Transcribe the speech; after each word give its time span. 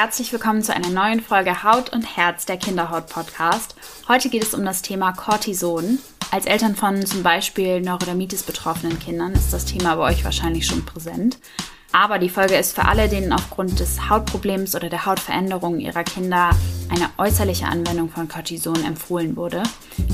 Herzlich 0.00 0.32
willkommen 0.32 0.62
zu 0.62 0.72
einer 0.72 0.90
neuen 0.90 1.18
Folge 1.18 1.64
Haut 1.64 1.92
und 1.92 2.16
Herz 2.16 2.46
der 2.46 2.56
Kinderhaut 2.56 3.08
Podcast. 3.08 3.74
Heute 4.06 4.28
geht 4.28 4.44
es 4.44 4.54
um 4.54 4.64
das 4.64 4.80
Thema 4.80 5.10
Cortison. 5.10 5.98
Als 6.30 6.46
Eltern 6.46 6.76
von 6.76 7.04
zum 7.04 7.24
Beispiel 7.24 7.80
Neurodermitis 7.80 8.44
betroffenen 8.44 9.00
Kindern 9.00 9.32
ist 9.32 9.52
das 9.52 9.64
Thema 9.64 9.96
bei 9.96 10.12
euch 10.12 10.22
wahrscheinlich 10.24 10.66
schon 10.66 10.84
präsent. 10.84 11.38
Aber 11.90 12.20
die 12.20 12.28
Folge 12.28 12.54
ist 12.54 12.76
für 12.76 12.84
alle, 12.84 13.08
denen 13.08 13.32
aufgrund 13.32 13.80
des 13.80 14.08
Hautproblems 14.08 14.76
oder 14.76 14.88
der 14.88 15.04
Hautveränderung 15.04 15.80
ihrer 15.80 16.04
Kinder 16.04 16.50
eine 16.90 17.08
äußerliche 17.18 17.66
Anwendung 17.66 18.08
von 18.08 18.28
Cortison 18.28 18.84
empfohlen 18.84 19.36
wurde. 19.36 19.62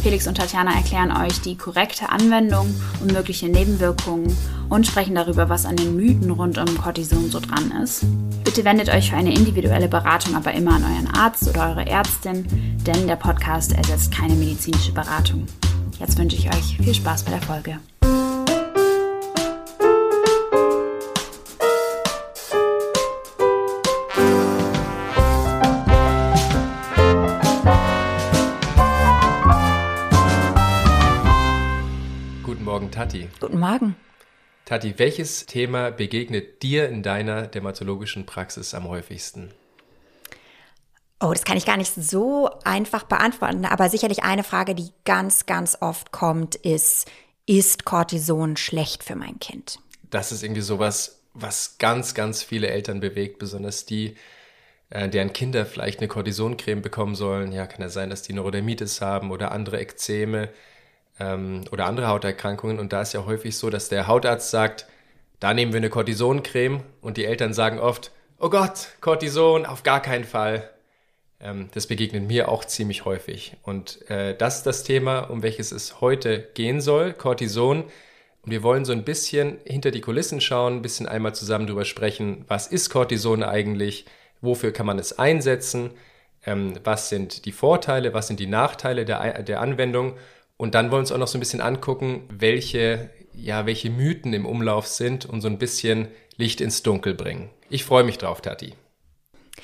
Felix 0.02 0.26
und 0.26 0.36
Tatjana 0.36 0.74
erklären 0.74 1.10
euch 1.16 1.40
die 1.40 1.56
korrekte 1.56 2.10
Anwendung 2.10 2.74
und 3.00 3.12
mögliche 3.12 3.48
Nebenwirkungen 3.48 4.36
und 4.68 4.86
sprechen 4.86 5.14
darüber, 5.14 5.48
was 5.48 5.66
an 5.66 5.76
den 5.76 5.96
Mythen 5.96 6.30
rund 6.30 6.58
um 6.58 6.78
Cortison 6.78 7.30
so 7.30 7.40
dran 7.40 7.70
ist. 7.82 8.04
Bitte 8.44 8.64
wendet 8.64 8.88
euch 8.88 9.10
für 9.10 9.16
eine 9.16 9.34
individuelle 9.34 9.88
Beratung 9.88 10.34
aber 10.34 10.52
immer 10.52 10.74
an 10.74 10.84
euren 10.84 11.14
Arzt 11.14 11.48
oder 11.48 11.70
eure 11.70 11.86
Ärztin, 11.86 12.46
denn 12.86 13.06
der 13.06 13.16
Podcast 13.16 13.72
ersetzt 13.72 14.12
keine 14.12 14.34
medizinische 14.34 14.92
Beratung. 14.92 15.46
Jetzt 15.98 16.18
wünsche 16.18 16.36
ich 16.36 16.48
euch 16.48 16.76
viel 16.82 16.94
Spaß 16.94 17.22
bei 17.24 17.30
der 17.30 17.42
Folge. 17.42 17.78
Tati. 33.04 33.28
Guten 33.38 33.58
Morgen. 33.58 33.96
Tati, 34.64 34.94
welches 34.96 35.44
Thema 35.44 35.90
begegnet 35.90 36.62
dir 36.62 36.88
in 36.88 37.02
deiner 37.02 37.46
dermatologischen 37.46 38.24
Praxis 38.24 38.72
am 38.72 38.88
häufigsten? 38.88 39.52
Oh, 41.20 41.30
das 41.34 41.44
kann 41.44 41.58
ich 41.58 41.66
gar 41.66 41.76
nicht 41.76 41.92
so 41.94 42.48
einfach 42.64 43.02
beantworten, 43.02 43.66
aber 43.66 43.90
sicherlich 43.90 44.24
eine 44.24 44.42
Frage, 44.42 44.74
die 44.74 44.88
ganz, 45.04 45.44
ganz 45.44 45.76
oft 45.82 46.12
kommt, 46.12 46.54
ist, 46.54 47.10
ist 47.44 47.84
Cortison 47.84 48.56
schlecht 48.56 49.04
für 49.04 49.16
mein 49.16 49.38
Kind? 49.38 49.80
Das 50.08 50.32
ist 50.32 50.42
irgendwie 50.42 50.62
sowas, 50.62 51.20
was 51.34 51.76
ganz, 51.76 52.14
ganz 52.14 52.42
viele 52.42 52.68
Eltern 52.68 53.00
bewegt, 53.00 53.38
besonders 53.38 53.84
die, 53.84 54.16
äh, 54.88 55.10
deren 55.10 55.34
Kinder 55.34 55.66
vielleicht 55.66 55.98
eine 55.98 56.08
Cortisoncreme 56.08 56.80
bekommen 56.80 57.16
sollen. 57.16 57.52
Ja, 57.52 57.66
kann 57.66 57.82
ja 57.82 57.90
sein, 57.90 58.08
dass 58.08 58.22
die 58.22 58.32
Neurodermitis 58.32 59.02
haben 59.02 59.30
oder 59.30 59.52
andere 59.52 59.78
Ekzeme 59.78 60.48
ähm, 61.18 61.62
oder 61.70 61.86
andere 61.86 62.08
Hauterkrankungen. 62.08 62.78
Und 62.78 62.92
da 62.92 63.02
ist 63.02 63.12
ja 63.12 63.24
häufig 63.24 63.56
so, 63.56 63.70
dass 63.70 63.88
der 63.88 64.06
Hautarzt 64.06 64.50
sagt, 64.50 64.86
da 65.40 65.54
nehmen 65.54 65.72
wir 65.72 65.78
eine 65.78 65.90
Cortisoncreme 65.90 66.82
und 67.00 67.16
die 67.16 67.24
Eltern 67.24 67.52
sagen 67.52 67.78
oft, 67.78 68.12
oh 68.38 68.50
Gott, 68.50 68.88
Cortison, 69.00 69.66
auf 69.66 69.82
gar 69.82 70.00
keinen 70.00 70.24
Fall. 70.24 70.70
Ähm, 71.40 71.68
das 71.72 71.86
begegnet 71.86 72.26
mir 72.26 72.48
auch 72.48 72.64
ziemlich 72.64 73.04
häufig. 73.04 73.56
Und 73.62 74.08
äh, 74.10 74.36
das 74.36 74.58
ist 74.58 74.66
das 74.66 74.84
Thema, 74.84 75.20
um 75.20 75.42
welches 75.42 75.72
es 75.72 76.00
heute 76.00 76.48
gehen 76.54 76.80
soll, 76.80 77.12
Cortison. 77.12 77.84
Und 78.42 78.50
wir 78.50 78.62
wollen 78.62 78.84
so 78.84 78.92
ein 78.92 79.04
bisschen 79.04 79.58
hinter 79.64 79.90
die 79.90 80.00
Kulissen 80.00 80.40
schauen, 80.40 80.76
ein 80.76 80.82
bisschen 80.82 81.06
einmal 81.06 81.34
zusammen 81.34 81.66
drüber 81.66 81.84
sprechen, 81.84 82.44
was 82.48 82.66
ist 82.66 82.90
Cortison 82.90 83.42
eigentlich, 83.42 84.04
wofür 84.40 84.72
kann 84.72 84.86
man 84.86 84.98
es 84.98 85.18
einsetzen, 85.18 85.92
ähm, 86.44 86.74
was 86.84 87.08
sind 87.08 87.46
die 87.46 87.52
Vorteile, 87.52 88.12
was 88.12 88.26
sind 88.26 88.40
die 88.40 88.46
Nachteile 88.46 89.04
der, 89.04 89.42
der 89.42 89.60
Anwendung 89.60 90.14
und 90.56 90.74
dann 90.74 90.86
wollen 90.86 90.92
wir 90.92 90.98
uns 91.00 91.12
auch 91.12 91.18
noch 91.18 91.28
so 91.28 91.38
ein 91.38 91.40
bisschen 91.40 91.60
angucken, 91.60 92.28
welche, 92.30 93.10
ja, 93.32 93.66
welche 93.66 93.90
Mythen 93.90 94.32
im 94.32 94.46
Umlauf 94.46 94.86
sind 94.86 95.26
und 95.26 95.40
so 95.40 95.48
ein 95.48 95.58
bisschen 95.58 96.08
Licht 96.36 96.60
ins 96.60 96.82
Dunkel 96.82 97.14
bringen. 97.14 97.50
Ich 97.68 97.84
freue 97.84 98.04
mich 98.04 98.18
drauf, 98.18 98.40
Tati. 98.40 98.74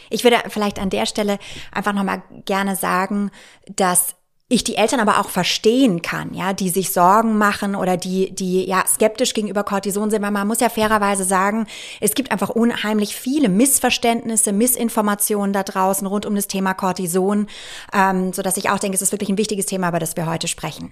Ich 0.09 0.25
würde 0.25 0.39
vielleicht 0.49 0.79
an 0.79 0.91
der 0.91 1.07
Stelle 1.07 1.39
einfach 1.73 1.93
nochmal 1.93 2.23
gerne 2.45 2.77
sagen, 2.77 3.31
dass 3.67 4.17
ich 4.53 4.65
die 4.65 4.75
Eltern 4.75 4.99
aber 4.99 5.21
auch 5.21 5.29
verstehen 5.29 6.03
kann, 6.03 6.35
ja, 6.35 6.53
die 6.53 6.71
sich 6.71 6.91
Sorgen 6.91 7.39
machen 7.39 7.77
oder 7.77 7.97
die, 7.97 8.33
die 8.33 8.67
ja 8.67 8.85
skeptisch 8.85 9.33
gegenüber 9.33 9.63
Cortison 9.63 10.11
sind, 10.11 10.23
weil 10.23 10.33
man 10.33 10.47
muss 10.49 10.59
ja 10.59 10.69
fairerweise 10.69 11.23
sagen, 11.23 11.69
es 12.01 12.15
gibt 12.15 12.33
einfach 12.33 12.51
unheimlich 12.51 13.15
viele 13.15 13.49
Missverständnisse, 13.49 14.53
Missinformationen 14.53 15.53
da 15.53 15.63
draußen 15.63 16.05
rund 16.05 16.27
um 16.27 16.35
das 16.35 16.49
Thema 16.49 16.75
Cortison, 16.75 17.47
ähm, 17.95 18.33
so 18.33 18.43
dass 18.43 18.57
ich 18.57 18.71
auch 18.71 18.81
denke, 18.81 18.97
es 18.97 19.03
ist 19.03 19.13
wirklich 19.13 19.29
ein 19.29 19.39
wichtiges 19.39 19.67
Thema, 19.67 19.89
über 19.89 20.01
das 20.01 20.17
wir 20.17 20.27
heute 20.27 20.49
sprechen. 20.49 20.91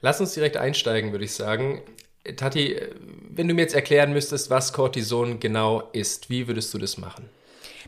Lass 0.00 0.18
uns 0.18 0.32
direkt 0.32 0.56
einsteigen, 0.56 1.12
würde 1.12 1.26
ich 1.26 1.34
sagen. 1.34 1.82
Tati, 2.36 2.80
wenn 3.28 3.46
du 3.46 3.52
mir 3.52 3.60
jetzt 3.60 3.74
erklären 3.74 4.14
müsstest, 4.14 4.48
was 4.48 4.72
Cortison 4.72 5.38
genau 5.38 5.82
ist, 5.92 6.30
wie 6.30 6.48
würdest 6.48 6.72
du 6.72 6.78
das 6.78 6.96
machen? 6.96 7.28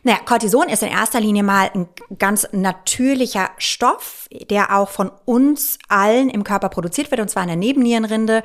Naja, 0.03 0.19
Cortison 0.25 0.69
ist 0.69 0.83
in 0.83 0.89
erster 0.89 1.19
Linie 1.19 1.43
mal 1.43 1.69
ein 1.73 1.87
ganz 2.17 2.47
natürlicher 2.51 3.49
Stoff, 3.57 4.27
der 4.49 4.75
auch 4.75 4.89
von 4.89 5.11
uns 5.25 5.77
allen 5.87 6.29
im 6.29 6.43
Körper 6.43 6.69
produziert 6.69 7.11
wird, 7.11 7.21
und 7.21 7.29
zwar 7.29 7.43
in 7.43 7.49
der 7.49 7.57
Nebennierenrinde, 7.57 8.43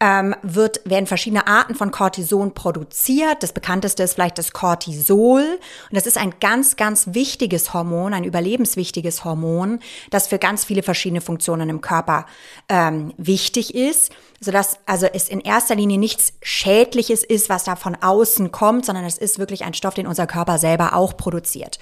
ähm, 0.00 0.34
wird, 0.42 0.80
werden 0.84 1.06
verschiedene 1.06 1.46
Arten 1.46 1.74
von 1.74 1.90
Cortison 1.90 2.54
produziert. 2.54 3.42
Das 3.42 3.52
bekannteste 3.52 4.02
ist 4.02 4.14
vielleicht 4.14 4.38
das 4.38 4.52
Cortisol. 4.52 5.42
Und 5.42 5.96
das 5.96 6.06
ist 6.06 6.18
ein 6.18 6.34
ganz, 6.40 6.76
ganz 6.76 7.08
wichtiges 7.12 7.74
Hormon, 7.74 8.14
ein 8.14 8.24
überlebenswichtiges 8.24 9.24
Hormon, 9.24 9.80
das 10.10 10.28
für 10.28 10.38
ganz 10.38 10.64
viele 10.64 10.82
verschiedene 10.82 11.20
Funktionen 11.20 11.68
im 11.68 11.80
Körper 11.80 12.26
ähm, 12.68 13.12
wichtig 13.16 13.74
ist 13.74 14.12
sodass 14.42 14.78
also 14.86 15.06
es 15.06 15.28
in 15.28 15.40
erster 15.40 15.74
Linie 15.74 15.98
nichts 15.98 16.34
Schädliches 16.42 17.22
ist, 17.22 17.48
was 17.48 17.64
da 17.64 17.76
von 17.76 17.94
außen 17.94 18.50
kommt, 18.50 18.84
sondern 18.84 19.04
es 19.04 19.16
ist 19.16 19.38
wirklich 19.38 19.64
ein 19.64 19.74
Stoff, 19.74 19.94
den 19.94 20.06
unser 20.06 20.26
Körper 20.26 20.58
selber 20.58 20.94
auch 20.94 21.16
produziert. 21.16 21.78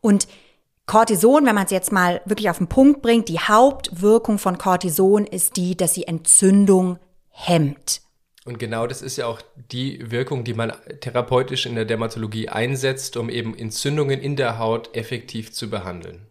Und 0.00 0.28
Cortison, 0.86 1.44
wenn 1.44 1.54
man 1.54 1.64
es 1.64 1.70
jetzt 1.70 1.92
mal 1.92 2.20
wirklich 2.24 2.50
auf 2.50 2.58
den 2.58 2.68
Punkt 2.68 3.02
bringt, 3.02 3.28
die 3.28 3.40
Hauptwirkung 3.40 4.38
von 4.38 4.58
Cortison 4.58 5.26
ist 5.26 5.56
die, 5.56 5.76
dass 5.76 5.94
sie 5.94 6.06
Entzündung 6.06 6.98
hemmt. 7.30 8.02
Und 8.44 8.58
genau 8.58 8.86
das 8.86 9.00
ist 9.00 9.16
ja 9.16 9.26
auch 9.26 9.40
die 9.72 10.10
Wirkung, 10.10 10.44
die 10.44 10.52
man 10.52 10.72
therapeutisch 11.00 11.64
in 11.64 11.74
der 11.74 11.86
Dermatologie 11.86 12.50
einsetzt, 12.50 13.16
um 13.16 13.30
eben 13.30 13.56
Entzündungen 13.56 14.20
in 14.20 14.36
der 14.36 14.58
Haut 14.58 14.94
effektiv 14.94 15.52
zu 15.52 15.70
behandeln. 15.70 16.26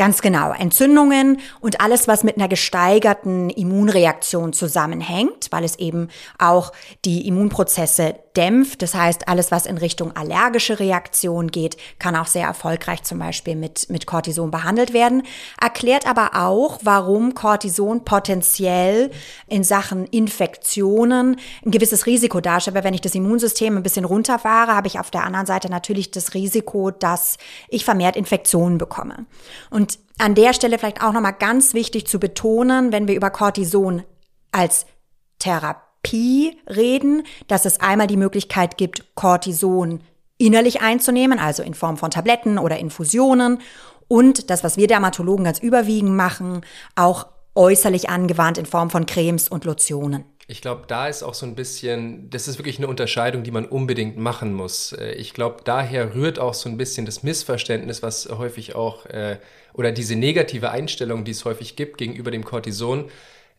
Ganz 0.00 0.22
genau. 0.22 0.54
Entzündungen 0.54 1.40
und 1.60 1.82
alles, 1.82 2.08
was 2.08 2.24
mit 2.24 2.38
einer 2.38 2.48
gesteigerten 2.48 3.50
Immunreaktion 3.50 4.54
zusammenhängt, 4.54 5.48
weil 5.50 5.62
es 5.62 5.78
eben 5.78 6.08
auch 6.38 6.72
die 7.04 7.28
Immunprozesse 7.28 8.14
dämpft. 8.36 8.82
Das 8.82 8.94
heißt, 8.94 9.28
alles, 9.28 9.50
was 9.50 9.66
in 9.66 9.78
Richtung 9.78 10.14
allergische 10.16 10.78
Reaktion 10.78 11.48
geht, 11.48 11.76
kann 11.98 12.16
auch 12.16 12.26
sehr 12.26 12.46
erfolgreich 12.46 13.02
zum 13.02 13.18
Beispiel 13.18 13.56
mit, 13.56 13.90
mit 13.90 14.06
Cortison 14.06 14.50
behandelt 14.50 14.92
werden. 14.92 15.22
Erklärt 15.60 16.06
aber 16.06 16.30
auch, 16.34 16.78
warum 16.82 17.34
Cortison 17.34 18.04
potenziell 18.04 19.10
in 19.46 19.64
Sachen 19.64 20.06
Infektionen 20.06 21.36
ein 21.64 21.70
gewisses 21.70 22.06
Risiko 22.06 22.40
darstellt. 22.40 22.76
Weil 22.76 22.84
wenn 22.84 22.94
ich 22.94 23.00
das 23.00 23.14
Immunsystem 23.14 23.76
ein 23.76 23.82
bisschen 23.82 24.04
runterfahre, 24.04 24.74
habe 24.74 24.86
ich 24.86 24.98
auf 24.98 25.10
der 25.10 25.24
anderen 25.24 25.46
Seite 25.46 25.70
natürlich 25.70 26.10
das 26.10 26.34
Risiko, 26.34 26.90
dass 26.90 27.36
ich 27.68 27.84
vermehrt 27.84 28.16
Infektionen 28.16 28.78
bekomme. 28.78 29.26
Und 29.70 29.98
an 30.18 30.34
der 30.34 30.52
Stelle 30.52 30.78
vielleicht 30.78 31.02
auch 31.02 31.12
nochmal 31.12 31.32
ganz 31.32 31.74
wichtig 31.74 32.06
zu 32.06 32.20
betonen, 32.20 32.92
wenn 32.92 33.08
wir 33.08 33.16
über 33.16 33.30
Cortison 33.30 34.02
als 34.52 34.86
Therapie 35.38 35.89
reden, 36.06 37.22
dass 37.46 37.64
es 37.64 37.80
einmal 37.80 38.06
die 38.06 38.16
Möglichkeit 38.16 38.76
gibt, 38.76 39.14
Cortison 39.14 40.00
innerlich 40.38 40.80
einzunehmen, 40.80 41.38
also 41.38 41.62
in 41.62 41.74
Form 41.74 41.96
von 41.96 42.10
Tabletten 42.10 42.58
oder 42.58 42.78
Infusionen 42.78 43.58
und 44.08 44.50
das, 44.50 44.64
was 44.64 44.76
wir 44.76 44.88
Dermatologen 44.88 45.44
ganz 45.44 45.60
überwiegend 45.60 46.16
machen, 46.16 46.62
auch 46.96 47.26
äußerlich 47.54 48.08
angewandt 48.08 48.58
in 48.58 48.66
Form 48.66 48.90
von 48.90 49.06
Cremes 49.06 49.48
und 49.48 49.64
Lotionen. 49.64 50.24
Ich 50.48 50.60
glaube, 50.60 50.82
da 50.88 51.06
ist 51.06 51.22
auch 51.22 51.34
so 51.34 51.46
ein 51.46 51.54
bisschen, 51.54 52.28
das 52.30 52.48
ist 52.48 52.58
wirklich 52.58 52.78
eine 52.78 52.88
Unterscheidung, 52.88 53.44
die 53.44 53.52
man 53.52 53.66
unbedingt 53.66 54.16
machen 54.16 54.52
muss. 54.52 54.92
Äh, 54.92 55.12
ich 55.12 55.32
glaube, 55.32 55.58
daher 55.64 56.14
rührt 56.14 56.40
auch 56.40 56.54
so 56.54 56.68
ein 56.68 56.76
bisschen 56.76 57.06
das 57.06 57.22
Missverständnis, 57.22 58.02
was 58.02 58.28
häufig 58.28 58.74
auch, 58.74 59.06
äh, 59.06 59.38
oder 59.74 59.92
diese 59.92 60.16
negative 60.16 60.72
Einstellung, 60.72 61.24
die 61.24 61.30
es 61.30 61.44
häufig 61.44 61.76
gibt 61.76 61.98
gegenüber 61.98 62.32
dem 62.32 62.44
Cortison, 62.44 63.04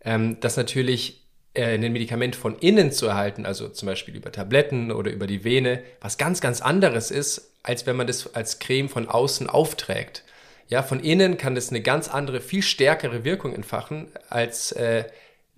ähm, 0.04 0.38
dass 0.42 0.58
natürlich 0.58 1.21
äh, 1.54 1.74
ein 1.76 1.82
Medikament 1.94 2.36
von 2.36 2.58
innen 2.60 2.92
zu 2.92 3.08
erhalten, 3.08 3.46
also 3.46 3.68
zum 3.70 3.88
Beispiel 3.88 4.16
über 4.16 4.32
Tabletten 4.32 4.92
oder 4.92 5.12
über 5.12 5.28
die 5.28 5.44
Vene, 5.44 5.84
was 6.00 6.18
ganz, 6.18 6.42
ganz 6.42 6.62
anderes 6.62 7.12
ist, 7.12 7.52
als 7.64 7.86
wenn 7.86 7.96
man 7.96 8.08
das 8.08 8.34
als 8.36 8.60
Creme 8.60 8.90
von 8.90 9.10
außen 9.10 9.50
aufträgt. 9.50 10.24
Ja, 10.68 10.84
von 10.84 11.02
innen 11.02 11.38
kann 11.38 11.56
das 11.56 11.70
eine 11.70 11.82
ganz 11.82 12.08
andere, 12.08 12.40
viel 12.40 12.62
stärkere 12.62 13.26
Wirkung 13.26 13.54
entfachen, 13.54 14.08
als 14.30 14.72
äh, 14.72 15.04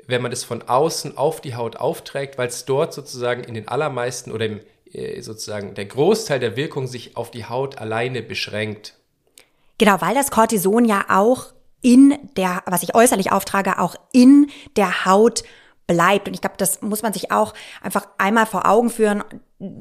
wenn 0.07 0.21
man 0.21 0.31
das 0.31 0.43
von 0.43 0.63
außen 0.63 1.17
auf 1.17 1.41
die 1.41 1.55
Haut 1.55 1.75
aufträgt, 1.75 2.37
weil 2.37 2.47
es 2.47 2.65
dort 2.65 2.93
sozusagen 2.93 3.43
in 3.43 3.53
den 3.53 3.67
allermeisten 3.67 4.31
oder 4.31 4.47
im, 4.47 4.59
äh, 4.91 5.21
sozusagen 5.21 5.75
der 5.75 5.85
Großteil 5.85 6.39
der 6.39 6.55
Wirkung 6.55 6.87
sich 6.87 7.15
auf 7.15 7.31
die 7.31 7.45
Haut 7.45 7.77
alleine 7.77 8.21
beschränkt. 8.23 8.95
Genau, 9.77 10.01
weil 10.01 10.15
das 10.15 10.31
Cortison 10.31 10.85
ja 10.85 11.05
auch 11.09 11.53
in 11.81 12.17
der, 12.37 12.63
was 12.65 12.83
ich 12.83 12.95
äußerlich 12.95 13.31
auftrage, 13.31 13.79
auch 13.79 13.95
in 14.11 14.49
der 14.75 15.05
Haut 15.05 15.43
bleibt. 15.87 16.27
Und 16.27 16.33
ich 16.33 16.41
glaube, 16.41 16.55
das 16.57 16.81
muss 16.81 17.01
man 17.01 17.13
sich 17.13 17.31
auch 17.31 17.53
einfach 17.81 18.07
einmal 18.17 18.45
vor 18.45 18.67
Augen 18.67 18.89
führen, 18.89 19.23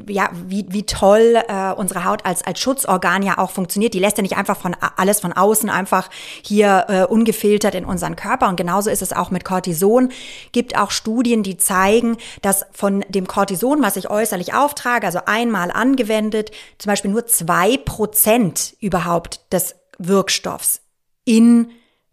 ja, 0.09 0.31
wie, 0.33 0.67
wie 0.69 0.85
toll 0.85 1.43
äh, 1.49 1.73
unsere 1.73 2.05
Haut 2.05 2.25
als, 2.25 2.45
als 2.45 2.61
Schutzorgan 2.61 3.23
ja 3.23 3.39
auch 3.39 3.51
funktioniert. 3.51 3.95
Die 3.95 3.99
lässt 3.99 4.17
ja 4.17 4.23
nicht 4.23 4.37
einfach 4.37 4.57
von 4.57 4.77
alles 4.97 5.21
von 5.21 5.33
außen 5.33 5.71
einfach 5.71 6.09
hier 6.43 6.87
äh, 6.89 7.03
ungefiltert 7.05 7.75
in 7.75 7.85
unseren 7.85 8.15
Körper. 8.15 8.49
Und 8.49 8.57
genauso 8.57 8.91
ist 8.91 9.03
es 9.03 9.13
auch 9.13 9.31
mit 9.31 9.45
Cortison. 9.45 10.11
Gibt 10.53 10.77
auch 10.79 10.91
Studien, 10.91 11.43
die 11.43 11.57
zeigen, 11.57 12.17
dass 12.43 12.65
von 12.73 13.05
dem 13.09 13.27
Cortison, 13.27 13.83
was 13.83 13.97
ich 13.97 14.09
äußerlich 14.09 14.55
auftrage, 14.55 15.07
also 15.07 15.21
einmal 15.27 15.73
angewendet, 15.73 16.53
zum 16.79 16.91
Beispiel 16.91 17.11
nur 17.11 17.27
zwei 17.27 17.77
Prozent 17.77 18.77
überhaupt 18.79 19.41
des 19.53 19.75
Wirkstoffs 19.99 20.81
in 21.25 21.71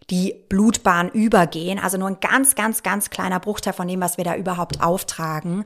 die 0.10 0.36
Blutbahn 0.50 1.10
übergehen. 1.10 1.80
Also 1.80 1.98
nur 1.98 2.08
ein 2.08 2.20
ganz, 2.20 2.56
ganz, 2.56 2.84
ganz 2.84 3.10
kleiner 3.10 3.40
Bruchteil 3.40 3.74
von 3.74 3.88
dem, 3.88 4.02
was 4.02 4.18
wir 4.18 4.24
da 4.24 4.36
überhaupt 4.36 4.82
auftragen. 4.82 5.66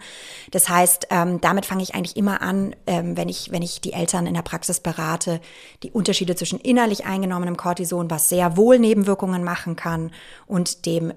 Das 0.51 0.69
heißt, 0.69 1.07
ähm, 1.09 1.39
damit 1.41 1.65
fange 1.65 1.83
ich 1.83 1.95
eigentlich 1.95 2.17
immer 2.17 2.41
an, 2.41 2.75
ähm, 2.87 3.15
wenn 3.15 3.29
ich, 3.29 3.51
wenn 3.51 3.61
ich 3.61 3.81
die 3.81 3.93
Eltern 3.93 4.27
in 4.27 4.33
der 4.33 4.41
Praxis 4.41 4.79
berate, 4.79 5.39
die 5.83 5.91
Unterschiede 5.91 6.35
zwischen 6.35 6.59
innerlich 6.59 7.05
eingenommenem 7.05 7.57
Cortison, 7.57 8.09
was 8.09 8.29
sehr 8.29 8.57
wohl 8.57 8.79
Nebenwirkungen 8.79 9.43
machen 9.43 9.75
kann, 9.75 10.11
und 10.45 10.85
dem 10.85 11.13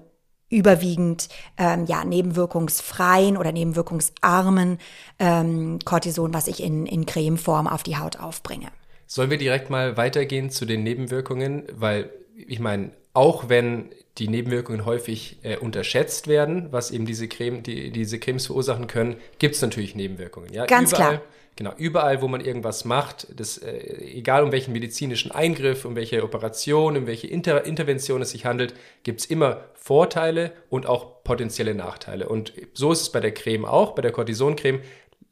überwiegend 0.49 1.27
ähm, 1.57 1.85
ja 1.85 2.05
nebenwirkungsfreien 2.05 3.35
oder 3.35 3.51
nebenwirkungsarmen 3.51 4.77
ähm, 5.19 5.79
Cortison, 5.83 6.33
was 6.33 6.47
ich 6.47 6.63
in, 6.63 6.85
in 6.85 7.05
Cremeform 7.05 7.67
auf 7.67 7.83
die 7.83 7.97
Haut 7.97 8.17
aufbringe. 8.17 8.67
Sollen 9.07 9.29
wir 9.29 9.37
direkt 9.37 9.69
mal 9.69 9.97
weitergehen 9.97 10.49
zu 10.49 10.65
den 10.65 10.83
Nebenwirkungen? 10.83 11.63
Weil 11.73 12.09
ich 12.35 12.59
meine, 12.59 12.91
auch 13.17 13.49
wenn 13.49 13.89
die 14.19 14.27
Nebenwirkungen 14.27 14.85
häufig 14.85 15.37
äh, 15.41 15.57
unterschätzt 15.57 16.27
werden, 16.27 16.67
was 16.69 16.91
eben 16.91 17.07
diese, 17.07 17.27
Creme, 17.27 17.63
die, 17.63 17.89
diese 17.89 18.19
Cremes 18.19 18.45
verursachen 18.45 18.85
können, 18.85 19.15
gibt 19.39 19.55
es 19.55 19.61
natürlich 19.63 19.95
Nebenwirkungen. 19.95 20.53
Ja? 20.53 20.67
Ganz 20.67 20.91
überall, 20.91 21.17
klar. 21.17 21.21
Genau, 21.55 21.73
überall, 21.77 22.21
wo 22.21 22.27
man 22.27 22.41
irgendwas 22.41 22.85
macht, 22.85 23.27
das, 23.35 23.57
äh, 23.57 23.75
egal 24.13 24.43
um 24.43 24.51
welchen 24.51 24.71
medizinischen 24.71 25.31
Eingriff, 25.31 25.83
um 25.83 25.95
welche 25.95 26.23
Operation, 26.23 26.95
um 26.95 27.07
welche 27.07 27.25
Inter 27.25 27.65
Intervention 27.65 28.21
es 28.21 28.29
sich 28.29 28.45
handelt, 28.45 28.75
gibt 29.01 29.21
es 29.21 29.25
immer 29.25 29.61
Vorteile 29.73 30.51
und 30.69 30.85
auch 30.85 31.23
potenzielle 31.23 31.73
Nachteile. 31.73 32.29
Und 32.29 32.53
so 32.75 32.91
ist 32.91 33.01
es 33.01 33.11
bei 33.11 33.19
der 33.19 33.33
Creme 33.33 33.65
auch, 33.65 33.95
bei 33.95 34.03
der 34.03 34.11
Cortisoncreme. 34.11 34.81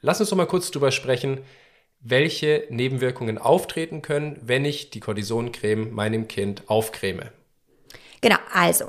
Lass 0.01 0.19
uns 0.19 0.31
doch 0.31 0.37
mal 0.37 0.47
kurz 0.47 0.71
drüber 0.71 0.89
sprechen, 0.89 1.41
welche 1.99 2.65
Nebenwirkungen 2.71 3.37
auftreten 3.37 4.01
können, 4.01 4.39
wenn 4.41 4.65
ich 4.65 4.89
die 4.89 5.01
Cortisoncreme 5.01 5.91
meinem 5.91 6.27
Kind 6.27 6.63
aufcreme. 6.65 7.29
Genau, 8.25 8.39
also 8.51 8.85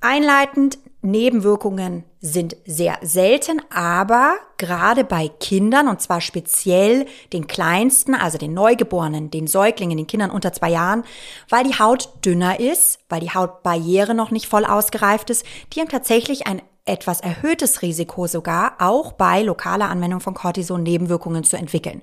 einleitend, 0.00 0.78
Nebenwirkungen 1.00 2.02
sind 2.20 2.56
sehr 2.66 2.98
selten, 3.00 3.62
aber 3.70 4.38
gerade 4.56 5.04
bei 5.04 5.28
Kindern, 5.28 5.86
und 5.86 6.00
zwar 6.00 6.20
speziell 6.20 7.06
den 7.32 7.46
Kleinsten, 7.46 8.16
also 8.16 8.38
den 8.38 8.54
Neugeborenen, 8.54 9.30
den 9.30 9.46
Säuglingen, 9.46 9.96
den 9.96 10.08
Kindern 10.08 10.32
unter 10.32 10.52
zwei 10.52 10.70
Jahren, 10.70 11.04
weil 11.48 11.62
die 11.62 11.78
Haut 11.78 12.08
dünner 12.24 12.58
ist, 12.58 12.98
weil 13.08 13.20
die 13.20 13.30
Hautbarriere 13.30 14.16
noch 14.16 14.32
nicht 14.32 14.48
voll 14.48 14.64
ausgereift 14.64 15.30
ist, 15.30 15.46
die 15.72 15.78
haben 15.78 15.88
tatsächlich 15.88 16.48
ein 16.48 16.60
etwas 16.86 17.20
erhöhtes 17.20 17.82
Risiko 17.82 18.26
sogar, 18.26 18.74
auch 18.80 19.12
bei 19.12 19.42
lokaler 19.42 19.90
Anwendung 19.90 20.18
von 20.18 20.34
Cortison 20.34 20.82
Nebenwirkungen 20.82 21.44
zu 21.44 21.56
entwickeln. 21.56 22.02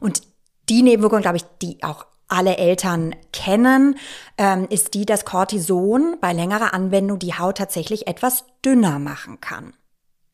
Und 0.00 0.22
die 0.68 0.82
Nebenwirkungen, 0.82 1.22
glaube 1.22 1.36
ich, 1.36 1.44
die 1.62 1.80
auch 1.84 2.04
alle 2.30 2.56
Eltern 2.56 3.14
kennen, 3.32 3.98
ähm, 4.38 4.66
ist 4.70 4.94
die, 4.94 5.06
dass 5.06 5.24
Cortison 5.24 6.16
bei 6.20 6.32
längerer 6.32 6.74
Anwendung 6.74 7.18
die 7.18 7.34
Haut 7.34 7.58
tatsächlich 7.58 8.06
etwas 8.06 8.44
dünner 8.64 8.98
machen 8.98 9.40
kann. 9.40 9.74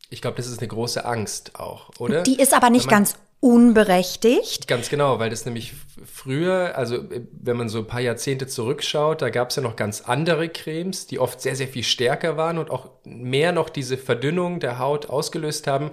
Ich 0.09 0.23
glaube, 0.23 0.37
das 0.37 0.47
ist 0.47 0.61
eine 0.61 0.69
große 0.69 1.05
Angst 1.05 1.59
auch, 1.59 1.91
oder? 1.99 2.23
Die 2.23 2.39
ist 2.39 2.55
aber 2.55 2.71
nicht 2.71 2.89
ganz 2.89 3.17
unberechtigt. 3.41 4.67
Ganz 4.67 4.89
genau, 4.89 5.19
weil 5.19 5.31
das 5.31 5.45
nämlich 5.45 5.75
früher, 6.05 6.73
also 6.77 7.05
wenn 7.33 7.57
man 7.57 7.69
so 7.69 7.79
ein 7.79 7.87
paar 7.87 8.01
Jahrzehnte 8.01 8.47
zurückschaut, 8.47 9.23
da 9.23 9.31
gab 9.31 9.51
es 9.51 9.57
ja 9.57 9.63
noch 9.63 9.77
ganz 9.77 10.03
andere 10.03 10.49
Cremes, 10.49 11.07
die 11.07 11.19
oft 11.19 11.41
sehr, 11.41 11.57
sehr 11.57 11.69
viel 11.69 11.83
stärker 11.83 12.37
waren 12.37 12.59
und 12.59 12.71
auch 12.71 12.91
mehr 13.05 13.53
noch 13.53 13.69
diese 13.69 13.99
Verdünnung 13.99 14.61
der 14.61 14.79
Haut 14.79 15.07
ausgelöst 15.11 15.67
haben. 15.67 15.91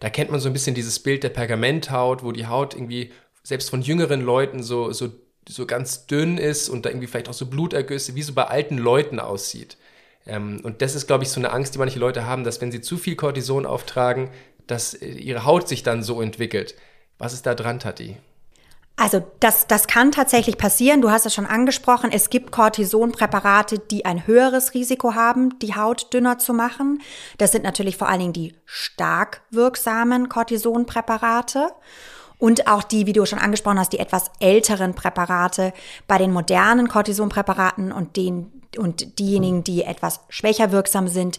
Da 0.00 0.10
kennt 0.10 0.30
man 0.30 0.40
so 0.40 0.48
ein 0.48 0.52
bisschen 0.52 0.74
dieses 0.74 0.98
Bild 0.98 1.22
der 1.22 1.30
Pergamenthaut, 1.30 2.22
wo 2.22 2.32
die 2.32 2.46
Haut 2.46 2.74
irgendwie 2.74 3.12
selbst 3.42 3.70
von 3.70 3.82
jüngeren 3.82 4.20
Leuten 4.20 4.62
so, 4.62 4.92
so 4.92 5.10
so 5.48 5.66
ganz 5.66 6.06
dünn 6.06 6.38
ist 6.38 6.68
und 6.68 6.84
da 6.84 6.90
irgendwie 6.90 7.06
vielleicht 7.06 7.28
auch 7.28 7.34
so 7.34 7.46
Blutergüsse, 7.46 8.14
wie 8.14 8.22
so 8.22 8.32
bei 8.32 8.44
alten 8.44 8.78
Leuten 8.78 9.18
aussieht. 9.18 9.76
Ähm, 10.26 10.60
und 10.62 10.82
das 10.82 10.94
ist, 10.94 11.06
glaube 11.06 11.24
ich, 11.24 11.30
so 11.30 11.40
eine 11.40 11.52
Angst, 11.52 11.74
die 11.74 11.78
manche 11.78 11.98
Leute 11.98 12.26
haben, 12.26 12.44
dass 12.44 12.60
wenn 12.60 12.72
sie 12.72 12.80
zu 12.80 12.96
viel 12.96 13.16
Cortison 13.16 13.66
auftragen, 13.66 14.30
dass 14.66 14.94
äh, 14.94 15.06
ihre 15.06 15.44
Haut 15.44 15.68
sich 15.68 15.82
dann 15.82 16.02
so 16.02 16.20
entwickelt. 16.22 16.74
Was 17.18 17.32
ist 17.32 17.46
da 17.46 17.54
dran, 17.54 17.78
Tati? 17.78 18.16
Also 18.96 19.26
das, 19.40 19.66
das 19.66 19.86
kann 19.86 20.12
tatsächlich 20.12 20.58
passieren. 20.58 21.00
Du 21.00 21.10
hast 21.10 21.26
es 21.26 21.34
schon 21.34 21.46
angesprochen. 21.46 22.10
Es 22.12 22.30
gibt 22.30 22.52
Cortisonpräparate, 22.52 23.78
die 23.78 24.04
ein 24.04 24.26
höheres 24.26 24.74
Risiko 24.74 25.14
haben, 25.14 25.58
die 25.60 25.74
Haut 25.74 26.12
dünner 26.12 26.38
zu 26.38 26.52
machen. 26.52 27.00
Das 27.38 27.52
sind 27.52 27.64
natürlich 27.64 27.96
vor 27.96 28.08
allen 28.08 28.20
Dingen 28.20 28.32
die 28.32 28.54
stark 28.64 29.42
wirksamen 29.50 30.28
Cortisonpräparate 30.28 31.72
und 32.42 32.66
auch 32.66 32.82
die, 32.82 33.06
wie 33.06 33.12
du 33.12 33.24
schon 33.24 33.38
angesprochen 33.38 33.78
hast, 33.78 33.92
die 33.92 34.00
etwas 34.00 34.32
älteren 34.40 34.96
Präparate. 34.96 35.72
Bei 36.08 36.18
den 36.18 36.32
modernen 36.32 36.88
Cortisonpräparaten 36.88 37.92
und 37.92 38.16
den 38.16 38.50
und 38.76 39.20
diejenigen, 39.20 39.62
die 39.62 39.84
etwas 39.84 40.18
schwächer 40.28 40.72
wirksam 40.72 41.06
sind, 41.06 41.38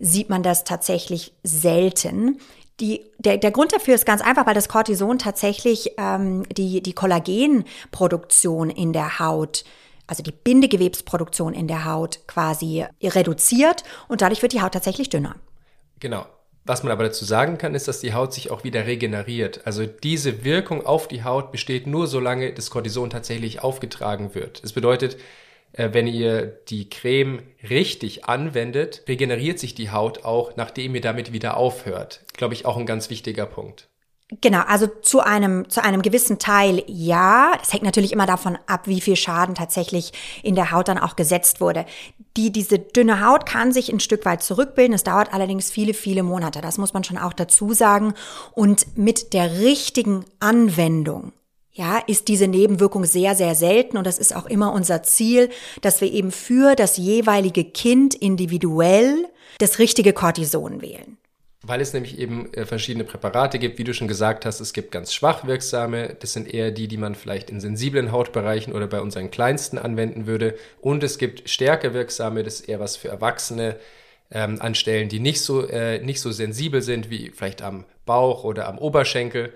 sieht 0.00 0.28
man 0.28 0.42
das 0.42 0.64
tatsächlich 0.64 1.34
selten. 1.44 2.40
Die, 2.80 3.00
der, 3.18 3.36
der 3.36 3.52
Grund 3.52 3.72
dafür 3.72 3.94
ist 3.94 4.06
ganz 4.06 4.22
einfach, 4.22 4.44
weil 4.44 4.54
das 4.54 4.68
Cortison 4.68 5.20
tatsächlich 5.20 5.92
ähm, 5.98 6.42
die, 6.48 6.82
die 6.82 6.94
Kollagenproduktion 6.94 8.70
in 8.70 8.92
der 8.92 9.20
Haut 9.20 9.64
also 10.08 10.24
die 10.24 10.32
Bindegewebsproduktion 10.32 11.54
in 11.54 11.68
der 11.68 11.84
Haut 11.84 12.26
quasi 12.26 12.84
reduziert 13.00 13.84
und 14.08 14.22
dadurch 14.22 14.42
wird 14.42 14.52
die 14.52 14.60
Haut 14.60 14.72
tatsächlich 14.72 15.08
dünner. 15.08 15.36
Genau. 16.00 16.26
Was 16.64 16.82
man 16.82 16.92
aber 16.92 17.04
dazu 17.04 17.24
sagen 17.24 17.58
kann, 17.58 17.74
ist, 17.74 17.88
dass 17.88 18.00
die 18.00 18.12
Haut 18.12 18.34
sich 18.34 18.50
auch 18.50 18.64
wieder 18.64 18.86
regeneriert. 18.86 19.66
Also 19.66 19.86
diese 19.86 20.44
Wirkung 20.44 20.84
auf 20.84 21.08
die 21.08 21.24
Haut 21.24 21.52
besteht 21.52 21.86
nur, 21.86 22.06
solange 22.06 22.52
das 22.52 22.70
Cortison 22.70 23.10
tatsächlich 23.10 23.62
aufgetragen 23.62 24.34
wird. 24.34 24.62
Das 24.62 24.72
bedeutet, 24.72 25.16
äh, 25.72 25.90
wenn 25.92 26.06
ihr 26.06 26.46
die 26.68 26.90
Creme 26.90 27.42
richtig 27.68 28.26
anwendet, 28.26 29.04
regeneriert 29.08 29.58
sich 29.58 29.74
die 29.74 29.90
Haut 29.90 30.24
auch, 30.24 30.56
nachdem 30.56 30.94
ihr 30.94 31.00
damit 31.00 31.32
wieder 31.32 31.56
aufhört. 31.56 32.24
Glaube 32.34 32.54
ich 32.54 32.66
auch 32.66 32.76
ein 32.76 32.86
ganz 32.86 33.10
wichtiger 33.10 33.46
Punkt. 33.46 33.88
Genau, 34.40 34.60
also 34.60 34.86
zu 34.86 35.20
einem, 35.20 35.68
zu 35.68 35.82
einem 35.82 36.02
gewissen 36.02 36.38
Teil 36.38 36.84
ja. 36.86 37.52
Das 37.58 37.72
hängt 37.72 37.82
natürlich 37.82 38.12
immer 38.12 38.26
davon 38.26 38.56
ab, 38.66 38.86
wie 38.86 39.00
viel 39.00 39.16
Schaden 39.16 39.56
tatsächlich 39.56 40.12
in 40.44 40.54
der 40.54 40.70
Haut 40.70 40.86
dann 40.86 40.98
auch 40.98 41.16
gesetzt 41.16 41.60
wurde. 41.60 41.84
Die, 42.36 42.52
diese 42.52 42.78
dünne 42.78 43.26
Haut 43.26 43.44
kann 43.44 43.72
sich 43.72 43.92
ein 43.92 43.98
Stück 43.98 44.24
weit 44.24 44.42
zurückbilden. 44.42 44.94
Es 44.94 45.02
dauert 45.02 45.34
allerdings 45.34 45.70
viele, 45.70 45.94
viele 45.94 46.22
Monate. 46.22 46.60
Das 46.60 46.78
muss 46.78 46.94
man 46.94 47.02
schon 47.02 47.18
auch 47.18 47.32
dazu 47.32 47.72
sagen. 47.72 48.14
Und 48.52 48.96
mit 48.96 49.32
der 49.32 49.60
richtigen 49.60 50.24
Anwendung 50.38 51.32
ja, 51.72 51.98
ist 52.06 52.28
diese 52.28 52.46
Nebenwirkung 52.46 53.04
sehr, 53.06 53.34
sehr 53.34 53.54
selten 53.54 53.96
und 53.96 54.06
das 54.06 54.18
ist 54.18 54.34
auch 54.34 54.46
immer 54.46 54.72
unser 54.72 55.02
Ziel, 55.02 55.50
dass 55.82 56.00
wir 56.00 56.12
eben 56.12 56.30
für 56.30 56.74
das 56.74 56.96
jeweilige 56.96 57.64
Kind 57.64 58.14
individuell 58.14 59.26
das 59.58 59.78
richtige 59.78 60.12
Cortison 60.12 60.82
wählen. 60.82 61.16
Weil 61.62 61.82
es 61.82 61.92
nämlich 61.92 62.18
eben 62.18 62.52
äh, 62.54 62.64
verschiedene 62.64 63.04
Präparate 63.04 63.58
gibt, 63.58 63.78
wie 63.78 63.84
du 63.84 63.92
schon 63.92 64.08
gesagt 64.08 64.46
hast, 64.46 64.60
es 64.60 64.72
gibt 64.72 64.92
ganz 64.92 65.12
schwach 65.12 65.46
wirksame, 65.46 66.16
das 66.18 66.32
sind 66.32 66.52
eher 66.52 66.70
die, 66.70 66.88
die 66.88 66.96
man 66.96 67.14
vielleicht 67.14 67.50
in 67.50 67.60
sensiblen 67.60 68.12
Hautbereichen 68.12 68.72
oder 68.72 68.86
bei 68.86 69.00
unseren 69.00 69.30
Kleinsten 69.30 69.76
anwenden 69.76 70.26
würde. 70.26 70.56
Und 70.80 71.02
es 71.02 71.18
gibt 71.18 71.50
stärker 71.50 71.92
wirksame, 71.92 72.44
das 72.44 72.60
ist 72.60 72.68
eher 72.68 72.80
was 72.80 72.96
für 72.96 73.08
Erwachsene 73.08 73.76
ähm, 74.30 74.56
an 74.60 74.74
Stellen, 74.74 75.10
die 75.10 75.20
nicht 75.20 75.42
so, 75.42 75.66
äh, 75.66 75.98
nicht 75.98 76.20
so 76.22 76.30
sensibel 76.30 76.80
sind, 76.80 77.10
wie 77.10 77.30
vielleicht 77.30 77.60
am 77.60 77.84
Bauch 78.06 78.44
oder 78.44 78.66
am 78.66 78.78
Oberschenkel. 78.78 79.52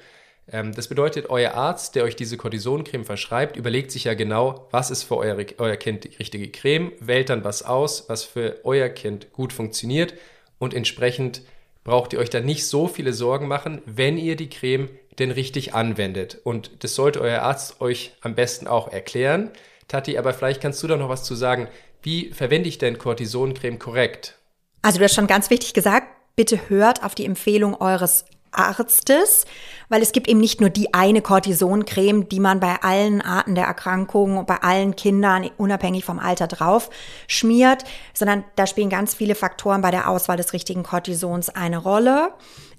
Ähm, 0.52 0.74
das 0.74 0.88
bedeutet, 0.88 1.30
euer 1.30 1.54
Arzt, 1.54 1.94
der 1.94 2.04
euch 2.04 2.16
diese 2.16 2.36
Cortisoncreme 2.36 3.06
verschreibt, 3.06 3.56
überlegt 3.56 3.90
sich 3.90 4.04
ja 4.04 4.12
genau, 4.12 4.68
was 4.70 4.90
ist 4.90 5.04
für 5.04 5.16
euer, 5.16 5.38
euer 5.56 5.76
Kind 5.76 6.04
die 6.04 6.16
richtige 6.16 6.50
Creme, 6.50 6.92
wählt 7.00 7.30
dann 7.30 7.44
was 7.44 7.62
aus, 7.62 8.10
was 8.10 8.24
für 8.24 8.60
euer 8.64 8.90
Kind 8.90 9.32
gut 9.32 9.54
funktioniert 9.54 10.12
und 10.58 10.74
entsprechend 10.74 11.40
braucht 11.84 12.12
ihr 12.12 12.18
euch 12.18 12.30
da 12.30 12.40
nicht 12.40 12.66
so 12.66 12.88
viele 12.88 13.12
Sorgen 13.12 13.46
machen, 13.46 13.82
wenn 13.86 14.18
ihr 14.18 14.36
die 14.36 14.48
Creme 14.48 14.88
denn 15.18 15.30
richtig 15.30 15.74
anwendet. 15.74 16.40
Und 16.42 16.82
das 16.82 16.94
sollte 16.94 17.20
euer 17.20 17.42
Arzt 17.42 17.80
euch 17.80 18.16
am 18.22 18.34
besten 18.34 18.66
auch 18.66 18.88
erklären. 18.88 19.50
Tati, 19.86 20.18
aber 20.18 20.34
vielleicht 20.34 20.60
kannst 20.60 20.82
du 20.82 20.86
da 20.86 20.96
noch 20.96 21.08
was 21.08 21.24
zu 21.24 21.34
sagen. 21.34 21.68
Wie 22.02 22.32
verwende 22.32 22.68
ich 22.68 22.78
denn 22.78 22.98
Cortisoncreme 22.98 23.78
korrekt? 23.78 24.38
Also 24.82 24.98
du 24.98 25.04
hast 25.04 25.14
schon 25.14 25.26
ganz 25.26 25.50
wichtig 25.50 25.72
gesagt, 25.74 26.08
bitte 26.36 26.68
hört 26.68 27.04
auf 27.04 27.14
die 27.14 27.24
Empfehlung 27.24 27.80
eures 27.80 28.24
Arztes, 28.54 29.44
weil 29.88 30.02
es 30.02 30.12
gibt 30.12 30.28
eben 30.28 30.40
nicht 30.40 30.60
nur 30.60 30.70
die 30.70 30.94
eine 30.94 31.22
Cortisoncreme, 31.22 32.28
die 32.28 32.40
man 32.40 32.60
bei 32.60 32.82
allen 32.82 33.20
Arten 33.20 33.54
der 33.54 33.66
Erkrankung, 33.66 34.46
bei 34.46 34.62
allen 34.62 34.96
Kindern, 34.96 35.50
unabhängig 35.56 36.04
vom 36.04 36.18
Alter 36.18 36.46
drauf 36.46 36.90
schmiert, 37.28 37.84
sondern 38.12 38.44
da 38.56 38.66
spielen 38.66 38.90
ganz 38.90 39.14
viele 39.14 39.34
Faktoren 39.34 39.82
bei 39.82 39.90
der 39.90 40.08
Auswahl 40.08 40.36
des 40.36 40.52
richtigen 40.52 40.82
Cortisons 40.82 41.48
eine 41.50 41.78
Rolle. 41.78 42.32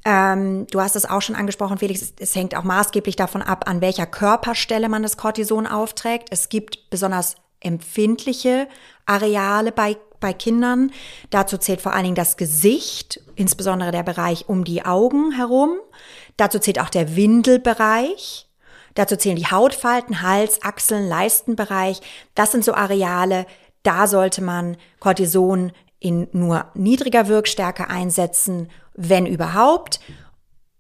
Ähm, 0.06 0.68
du 0.68 0.82
hast 0.82 0.96
es 0.96 1.10
auch 1.10 1.22
schon 1.22 1.36
angesprochen, 1.36 1.80
Felix, 1.80 2.02
es, 2.02 2.14
es 2.20 2.36
hängt 2.36 2.56
auch 2.56 2.64
maßgeblich 2.64 3.16
davon 3.16 3.42
ab, 3.42 3.68
an 3.68 3.82
welcher 3.82 4.06
Körperstelle 4.06 4.88
man 4.88 5.02
das 5.02 5.18
Cortison 5.18 5.66
aufträgt. 5.66 6.28
Es 6.32 6.50
gibt 6.50 6.90
besonders 6.92 7.36
empfindliche 7.60 8.68
Areale 9.08 9.72
bei, 9.72 9.98
bei 10.26 10.34
Kindern. 10.34 10.92
Dazu 11.30 11.60
zählt 11.60 11.82
vor 11.82 11.94
allen 11.94 12.06
Dingen 12.06 12.16
das 12.16 12.36
Gesicht, 12.36 13.22
insbesondere 13.36 13.92
der 13.92 14.02
Bereich 14.02 14.50
um 14.50 14.64
die 14.64 14.84
Augen 14.84 15.32
herum. 15.34 15.78
Dazu 16.36 16.58
zählt 16.58 16.80
auch 16.80 16.90
der 16.90 17.16
Windelbereich. 17.16 18.50
Dazu 18.96 19.18
zählen 19.18 19.36
die 19.36 19.46
Hautfalten, 19.46 20.24
Hals, 20.24 20.64
Achseln, 20.64 21.08
Leistenbereich. 21.08 22.02
Das 22.34 22.52
sind 22.52 22.66
so 22.66 22.74
Areale, 22.74 23.46
da 23.84 24.08
sollte 24.08 24.42
man 24.42 24.78
Cortison 25.00 25.72
in 26.00 26.28
nur 26.32 26.66
niedriger 26.74 27.28
Wirkstärke 27.28 27.88
einsetzen, 27.88 28.72
wenn 28.96 29.28
überhaupt. 29.28 30.00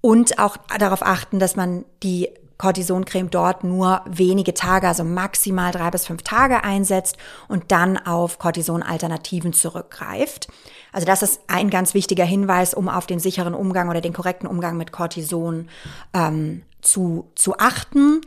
Und 0.02 0.40
auch 0.40 0.58
darauf 0.80 1.04
achten, 1.04 1.38
dass 1.38 1.56
man 1.56 1.86
die 2.02 2.30
Cortisoncreme 2.58 3.30
dort 3.30 3.64
nur 3.64 4.02
wenige 4.06 4.54
Tage, 4.54 4.88
also 4.88 5.04
maximal 5.04 5.72
drei 5.72 5.92
bis 5.92 6.08
fünf 6.08 6.24
Tage 6.24 6.64
einsetzt 6.64 7.18
und 7.48 7.72
dann 7.72 7.98
auf 7.98 8.40
Cortison-Alternativen 8.40 9.54
zurückgreift. 9.54 10.48
Also 10.92 11.06
das 11.06 11.22
ist 11.22 11.42
ein 11.48 11.70
ganz 11.70 11.94
wichtiger 11.94 12.26
Hinweis, 12.26 12.74
um 12.74 12.88
auf 12.88 13.08
den 13.08 13.20
sicheren 13.20 13.54
Umgang 13.54 13.90
oder 13.90 14.02
den 14.02 14.14
korrekten 14.14 14.48
Umgang 14.48 14.78
mit 14.78 14.92
Cortison 14.92 15.70
ähm, 16.14 16.64
zu, 16.82 17.32
zu 17.36 17.58
achten. 17.58 18.22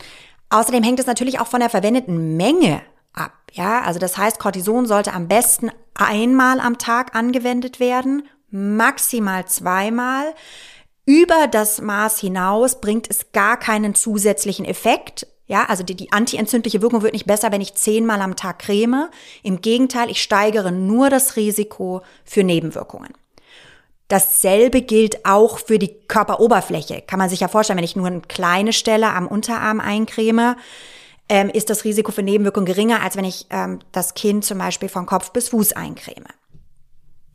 Außerdem 0.50 0.82
hängt 0.82 1.00
es 1.00 1.06
natürlich 1.06 1.40
auch 1.40 1.46
von 1.46 1.60
der 1.60 1.70
verwendeten 1.70 2.36
Menge 2.36 2.82
ab. 3.14 3.32
Ja, 3.52 3.80
also 3.80 3.98
das 3.98 4.18
heißt, 4.18 4.38
Cortison 4.38 4.86
sollte 4.86 5.12
am 5.12 5.28
besten 5.28 5.70
einmal 5.94 6.60
am 6.60 6.78
Tag 6.78 7.14
angewendet 7.14 7.80
werden, 7.80 8.28
maximal 8.50 9.46
zweimal. 9.46 10.34
Über 11.08 11.46
das 11.46 11.80
Maß 11.80 12.18
hinaus 12.18 12.82
bringt 12.82 13.08
es 13.08 13.32
gar 13.32 13.58
keinen 13.58 13.94
zusätzlichen 13.94 14.66
Effekt. 14.66 15.26
Ja, 15.46 15.64
also 15.64 15.82
die, 15.82 15.94
die 15.94 16.12
antientzündliche 16.12 16.82
Wirkung 16.82 17.00
wird 17.00 17.14
nicht 17.14 17.24
besser, 17.24 17.50
wenn 17.50 17.62
ich 17.62 17.72
zehnmal 17.76 18.20
am 18.20 18.36
Tag 18.36 18.58
creme. 18.58 19.08
Im 19.42 19.62
Gegenteil, 19.62 20.10
ich 20.10 20.22
steigere 20.22 20.70
nur 20.70 21.08
das 21.08 21.36
Risiko 21.36 22.02
für 22.26 22.44
Nebenwirkungen. 22.44 23.14
Dasselbe 24.08 24.82
gilt 24.82 25.24
auch 25.24 25.58
für 25.58 25.78
die 25.78 25.94
Körperoberfläche. 26.08 27.00
Kann 27.06 27.18
man 27.18 27.30
sich 27.30 27.40
ja 27.40 27.48
vorstellen, 27.48 27.78
wenn 27.78 27.86
ich 27.86 27.96
nur 27.96 28.08
eine 28.08 28.20
kleine 28.20 28.74
Stelle 28.74 29.08
am 29.08 29.28
Unterarm 29.28 29.80
eincreme, 29.80 30.56
ähm, 31.30 31.48
ist 31.48 31.70
das 31.70 31.84
Risiko 31.84 32.12
für 32.12 32.22
Nebenwirkungen 32.22 32.66
geringer, 32.66 33.02
als 33.02 33.16
wenn 33.16 33.24
ich 33.24 33.46
ähm, 33.48 33.78
das 33.92 34.12
Kind 34.12 34.44
zum 34.44 34.58
Beispiel 34.58 34.90
von 34.90 35.06
Kopf 35.06 35.32
bis 35.32 35.48
Fuß 35.48 35.72
eincreme. 35.72 36.26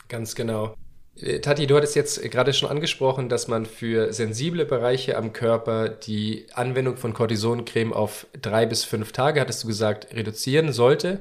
Ganz 0.10 0.36
genau. 0.36 0.75
Äh, 1.20 1.39
Tati, 1.39 1.67
du 1.67 1.75
hattest 1.75 1.96
jetzt 1.96 2.22
gerade 2.32 2.53
schon 2.53 2.70
angesprochen, 2.70 3.29
dass 3.29 3.48
man 3.48 3.65
für 3.65 4.13
sensible 4.13 4.65
Bereiche 4.65 5.17
am 5.17 5.34
Körper 5.34 5.89
die 5.89 6.46
Anwendung 6.53 6.98
von 6.98 7.13
Cortisoncreme 7.13 7.93
auf 7.93 8.27
drei 8.41 8.65
bis 8.65 8.84
fünf 8.84 9.12
Tage, 9.12 9.41
hattest 9.41 9.63
du 9.63 9.67
gesagt, 9.67 10.13
reduzieren 10.13 10.72
sollte. 10.74 11.20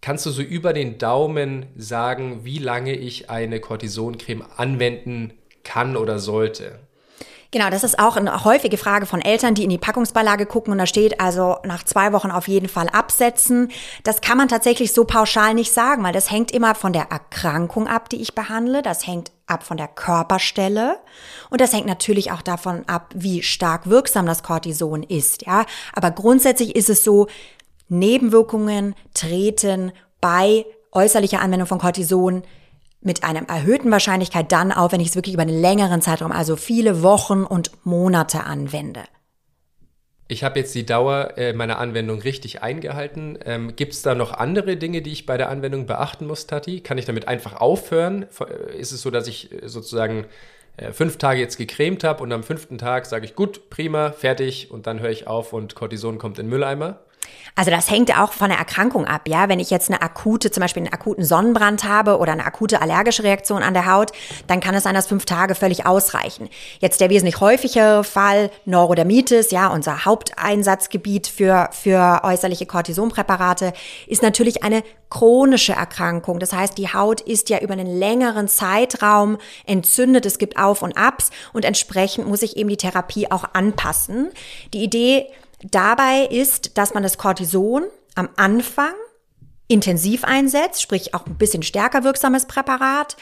Kannst 0.00 0.26
du 0.26 0.30
so 0.30 0.42
über 0.42 0.72
den 0.72 0.98
Daumen 0.98 1.66
sagen, 1.76 2.44
wie 2.44 2.58
lange 2.58 2.94
ich 2.94 3.30
eine 3.30 3.60
Cortisoncreme 3.60 4.44
anwenden 4.56 5.32
kann 5.64 5.96
oder 5.96 6.18
sollte? 6.18 6.78
Genau, 7.56 7.70
das 7.70 7.84
ist 7.84 7.98
auch 7.98 8.18
eine 8.18 8.44
häufige 8.44 8.76
Frage 8.76 9.06
von 9.06 9.22
Eltern, 9.22 9.54
die 9.54 9.64
in 9.64 9.70
die 9.70 9.78
Packungsbeilage 9.78 10.44
gucken 10.44 10.72
und 10.72 10.78
da 10.78 10.84
steht 10.84 11.20
also 11.22 11.56
nach 11.64 11.84
zwei 11.84 12.12
Wochen 12.12 12.30
auf 12.30 12.48
jeden 12.48 12.68
Fall 12.68 12.90
absetzen. 12.90 13.70
Das 14.04 14.20
kann 14.20 14.36
man 14.36 14.48
tatsächlich 14.48 14.92
so 14.92 15.06
pauschal 15.06 15.54
nicht 15.54 15.72
sagen, 15.72 16.04
weil 16.04 16.12
das 16.12 16.30
hängt 16.30 16.50
immer 16.50 16.74
von 16.74 16.92
der 16.92 17.04
Erkrankung 17.10 17.86
ab, 17.86 18.10
die 18.10 18.20
ich 18.20 18.34
behandle. 18.34 18.82
Das 18.82 19.06
hängt 19.06 19.32
ab 19.46 19.62
von 19.62 19.78
der 19.78 19.88
Körperstelle 19.88 20.98
und 21.48 21.62
das 21.62 21.72
hängt 21.72 21.86
natürlich 21.86 22.30
auch 22.30 22.42
davon 22.42 22.84
ab, 22.88 23.08
wie 23.14 23.42
stark 23.42 23.88
wirksam 23.88 24.26
das 24.26 24.42
Cortison 24.42 25.02
ist. 25.02 25.46
Ja, 25.46 25.64
aber 25.94 26.10
grundsätzlich 26.10 26.76
ist 26.76 26.90
es 26.90 27.04
so, 27.04 27.26
Nebenwirkungen 27.88 28.94
treten 29.14 29.92
bei 30.20 30.66
äußerlicher 30.92 31.40
Anwendung 31.40 31.68
von 31.68 31.78
Cortison 31.78 32.42
mit 33.06 33.24
einer 33.24 33.48
erhöhten 33.48 33.90
Wahrscheinlichkeit 33.90 34.52
dann 34.52 34.72
auf, 34.72 34.92
wenn 34.92 35.00
ich 35.00 35.08
es 35.08 35.14
wirklich 35.14 35.34
über 35.34 35.42
einen 35.42 35.60
längeren 35.60 36.02
Zeitraum, 36.02 36.32
also 36.32 36.56
viele 36.56 37.02
Wochen 37.02 37.44
und 37.44 37.70
Monate 37.84 38.44
anwende. 38.44 39.04
Ich 40.28 40.42
habe 40.42 40.58
jetzt 40.58 40.74
die 40.74 40.84
Dauer 40.84 41.38
äh, 41.38 41.52
meiner 41.52 41.78
Anwendung 41.78 42.20
richtig 42.20 42.60
eingehalten. 42.60 43.38
Ähm, 43.44 43.76
Gibt 43.76 43.92
es 43.92 44.02
da 44.02 44.16
noch 44.16 44.32
andere 44.32 44.76
Dinge, 44.76 45.00
die 45.00 45.12
ich 45.12 45.24
bei 45.24 45.36
der 45.36 45.50
Anwendung 45.50 45.86
beachten 45.86 46.26
muss, 46.26 46.48
Tati? 46.48 46.80
Kann 46.80 46.98
ich 46.98 47.04
damit 47.04 47.28
einfach 47.28 47.54
aufhören? 47.54 48.26
Äh, 48.40 48.76
ist 48.76 48.90
es 48.90 49.02
so, 49.02 49.10
dass 49.10 49.28
ich 49.28 49.52
äh, 49.52 49.68
sozusagen 49.68 50.26
fünf 50.92 51.16
Tage 51.16 51.40
jetzt 51.40 51.56
gecremt 51.56 52.04
habe 52.04 52.22
und 52.22 52.30
am 52.34 52.42
fünften 52.42 52.76
Tag 52.76 53.06
sage 53.06 53.24
ich, 53.24 53.34
gut, 53.34 53.70
prima, 53.70 54.12
fertig 54.12 54.70
und 54.70 54.86
dann 54.86 55.00
höre 55.00 55.08
ich 55.08 55.26
auf 55.26 55.54
und 55.54 55.74
Cortison 55.74 56.18
kommt 56.18 56.38
in 56.38 56.44
den 56.44 56.50
Mülleimer? 56.50 57.00
Also 57.54 57.70
das 57.70 57.90
hängt 57.90 58.16
auch 58.18 58.32
von 58.32 58.50
der 58.50 58.58
Erkrankung 58.58 59.06
ab, 59.06 59.22
ja. 59.26 59.48
Wenn 59.48 59.60
ich 59.60 59.70
jetzt 59.70 59.90
eine 59.90 60.02
akute, 60.02 60.50
zum 60.50 60.60
Beispiel 60.60 60.82
einen 60.82 60.92
akuten 60.92 61.24
Sonnenbrand 61.24 61.84
habe 61.84 62.18
oder 62.18 62.32
eine 62.32 62.44
akute 62.44 62.82
allergische 62.82 63.22
Reaktion 63.22 63.62
an 63.62 63.72
der 63.72 63.90
Haut, 63.90 64.12
dann 64.46 64.60
kann 64.60 64.74
es 64.74 64.82
sein, 64.82 64.94
dass 64.94 65.06
fünf 65.06 65.24
Tage 65.24 65.54
völlig 65.54 65.86
ausreichen. 65.86 66.50
Jetzt 66.80 67.00
der 67.00 67.08
wesentlich 67.08 67.40
häufigere 67.40 68.04
Fall, 68.04 68.50
Neurodermitis, 68.66 69.50
ja, 69.50 69.68
unser 69.68 70.04
Haupteinsatzgebiet 70.04 71.28
für, 71.28 71.70
für 71.72 72.20
äußerliche 72.24 72.66
Cortisonpräparate, 72.66 73.72
ist 74.06 74.22
natürlich 74.22 74.62
eine 74.62 74.82
chronische 75.08 75.72
Erkrankung. 75.72 76.40
Das 76.40 76.52
heißt, 76.52 76.76
die 76.76 76.92
Haut 76.92 77.20
ist 77.20 77.48
ja 77.48 77.60
über 77.60 77.72
einen 77.72 77.98
längeren 77.98 78.48
Zeitraum 78.48 79.38
entzündet, 79.64 80.26
es 80.26 80.38
gibt 80.38 80.58
Auf 80.58 80.82
und 80.82 80.98
Abs 80.98 81.30
und 81.52 81.64
entsprechend 81.64 82.26
muss 82.26 82.42
ich 82.42 82.56
eben 82.56 82.68
die 82.68 82.76
Therapie 82.76 83.30
auch 83.30 83.44
anpassen. 83.52 84.30
Die 84.74 84.82
Idee 84.82 85.26
dabei 85.62 86.26
ist, 86.26 86.78
dass 86.78 86.94
man 86.94 87.02
das 87.02 87.18
Cortison 87.18 87.84
am 88.14 88.28
Anfang 88.36 88.94
intensiv 89.68 90.24
einsetzt, 90.24 90.82
sprich 90.82 91.14
auch 91.14 91.26
ein 91.26 91.38
bisschen 91.38 91.62
stärker 91.62 92.04
wirksames 92.04 92.46
Präparat, 92.46 93.16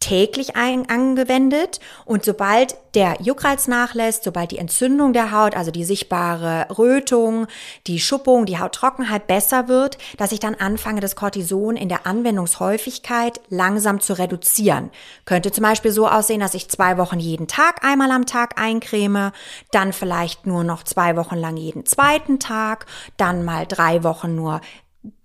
täglich 0.00 0.56
ein, 0.56 0.88
angewendet 0.88 1.78
und 2.06 2.24
sobald 2.24 2.74
der 2.94 3.18
Juckreiz 3.20 3.68
nachlässt, 3.68 4.24
sobald 4.24 4.50
die 4.50 4.58
Entzündung 4.58 5.12
der 5.12 5.30
Haut, 5.30 5.54
also 5.54 5.70
die 5.70 5.84
sichtbare 5.84 6.66
Rötung, 6.76 7.46
die 7.86 8.00
Schuppung, 8.00 8.46
die 8.46 8.58
Hauttrockenheit 8.58 9.26
besser 9.26 9.68
wird, 9.68 9.98
dass 10.16 10.32
ich 10.32 10.40
dann 10.40 10.54
anfange, 10.54 11.00
das 11.00 11.16
Cortison 11.16 11.76
in 11.76 11.88
der 11.88 12.06
Anwendungshäufigkeit 12.06 13.40
langsam 13.50 14.00
zu 14.00 14.18
reduzieren. 14.18 14.90
Könnte 15.26 15.52
zum 15.52 15.62
Beispiel 15.62 15.92
so 15.92 16.08
aussehen, 16.08 16.40
dass 16.40 16.54
ich 16.54 16.70
zwei 16.70 16.96
Wochen 16.96 17.20
jeden 17.20 17.46
Tag 17.46 17.84
einmal 17.84 18.10
am 18.10 18.26
Tag 18.26 18.60
eincreme, 18.60 19.32
dann 19.70 19.92
vielleicht 19.92 20.46
nur 20.46 20.64
noch 20.64 20.82
zwei 20.82 21.16
Wochen 21.16 21.36
lang 21.36 21.58
jeden 21.58 21.84
zweiten 21.84 22.40
Tag, 22.40 22.86
dann 23.18 23.44
mal 23.44 23.66
drei 23.66 24.02
Wochen 24.02 24.34
nur 24.34 24.62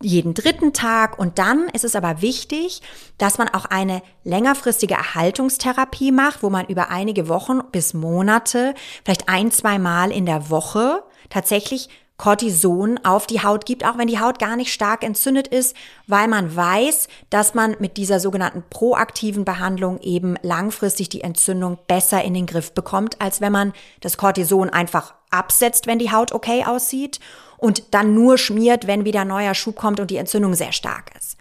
jeden 0.02 0.34
dritten 0.34 0.74
Tag. 0.74 1.20
Und 1.20 1.38
dann 1.38 1.68
ist 1.70 1.84
es 1.84 1.96
aber 1.96 2.22
wichtig, 2.22 2.82
dass 3.18 3.38
man 3.38 3.50
auch 3.50 3.66
eine 3.66 4.02
längerfristige 4.24 4.94
Erhaltungstherapie 4.94 6.12
macht, 6.12 6.44
wo 6.44 6.50
man 6.50 6.66
über 6.68 6.90
einige 6.90 7.28
Wochen 7.28 7.60
bis 7.72 7.94
Monate, 7.94 8.74
vielleicht 9.04 9.28
ein, 9.28 9.52
zwei 9.52 9.80
Mal 9.80 10.12
in 10.12 10.26
der 10.26 10.50
Woche 10.50 11.04
tatsächlich 11.30 11.90
Cortison 12.18 12.98
auf 13.04 13.28
die 13.28 13.44
Haut 13.44 13.66
gibt, 13.66 13.86
auch 13.86 13.98
wenn 13.98 14.08
die 14.08 14.20
Haut 14.20 14.40
gar 14.40 14.56
nicht 14.56 14.72
stark 14.72 15.04
entzündet 15.04 15.50
ist, 15.50 15.76
weil 16.08 16.30
man 16.30 16.56
weiß, 16.56 17.10
dass 17.30 17.54
man 17.54 17.76
mit 17.80 17.98
dieser 17.98 18.22
sogenannten 18.22 18.64
proaktiven 18.70 19.44
Behandlung 19.44 20.00
eben 20.00 20.36
langfristig 20.42 21.10
die 21.10 21.22
Entzündung 21.22 21.78
besser 21.88 22.24
in 22.24 22.34
den 22.34 22.46
Griff 22.46 22.72
bekommt, 22.72 23.22
als 23.22 23.42
wenn 23.42 23.52
man 23.52 23.74
das 24.00 24.16
Cortison 24.16 24.70
einfach 24.70 25.14
absetzt, 25.30 25.88
wenn 25.88 26.00
die 26.00 26.12
Haut 26.12 26.32
okay 26.32 26.64
aussieht 26.66 27.20
und 27.58 27.94
dann 27.94 28.14
nur 28.14 28.38
schmiert, 28.38 28.88
wenn 28.88 29.06
wieder 29.06 29.26
neuer 29.26 29.54
Schub 29.54 29.76
kommt 29.76 30.00
und 30.00 30.12
die 30.12 30.18
Entzündung 30.18 30.54
sehr 30.54 30.72
stark 30.72 31.12
ist. 31.18 31.38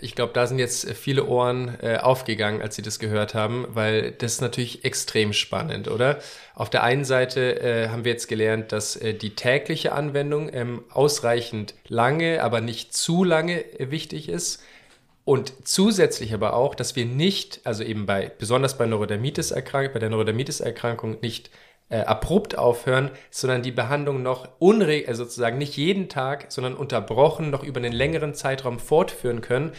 Ich 0.00 0.14
glaube, 0.14 0.32
da 0.32 0.46
sind 0.46 0.58
jetzt 0.58 0.88
viele 0.92 1.26
Ohren 1.26 1.76
äh, 1.82 1.96
aufgegangen, 1.96 2.62
als 2.62 2.76
sie 2.76 2.82
das 2.82 2.98
gehört 2.98 3.34
haben, 3.34 3.66
weil 3.70 4.12
das 4.12 4.34
ist 4.34 4.40
natürlich 4.40 4.84
extrem 4.84 5.32
spannend, 5.32 5.88
oder? 5.88 6.18
Auf 6.54 6.70
der 6.70 6.82
einen 6.82 7.04
Seite 7.04 7.60
äh, 7.60 7.88
haben 7.88 8.04
wir 8.04 8.12
jetzt 8.12 8.28
gelernt, 8.28 8.72
dass 8.72 8.96
äh, 8.96 9.14
die 9.14 9.34
tägliche 9.34 9.92
Anwendung 9.92 10.50
ähm, 10.52 10.84
ausreichend 10.90 11.74
lange, 11.88 12.42
aber 12.42 12.60
nicht 12.60 12.94
zu 12.94 13.24
lange 13.24 13.64
äh, 13.80 13.90
wichtig 13.90 14.28
ist. 14.28 14.62
Und 15.24 15.52
zusätzlich 15.64 16.32
aber 16.32 16.54
auch, 16.54 16.74
dass 16.74 16.96
wir 16.96 17.04
nicht, 17.04 17.60
also 17.64 17.84
eben 17.84 18.06
bei, 18.06 18.30
besonders 18.38 18.78
bei 18.78 18.86
Neurodermitis-Erkrankung, 18.86 19.92
bei 19.92 19.98
der 19.98 20.08
Neurodermitis-Erkrankung 20.08 21.18
nicht 21.20 21.50
äh, 21.90 22.00
abrupt 22.00 22.56
aufhören, 22.58 23.10
sondern 23.30 23.62
die 23.62 23.72
Behandlung 23.72 24.22
noch 24.22 24.48
unre 24.58 25.04
also 25.06 25.24
sozusagen 25.24 25.58
nicht 25.58 25.76
jeden 25.76 26.08
Tag, 26.08 26.46
sondern 26.50 26.74
unterbrochen 26.74 27.50
noch 27.50 27.62
über 27.62 27.78
einen 27.78 27.92
längeren 27.92 28.34
Zeitraum 28.34 28.78
fortführen 28.78 29.40
können, 29.40 29.72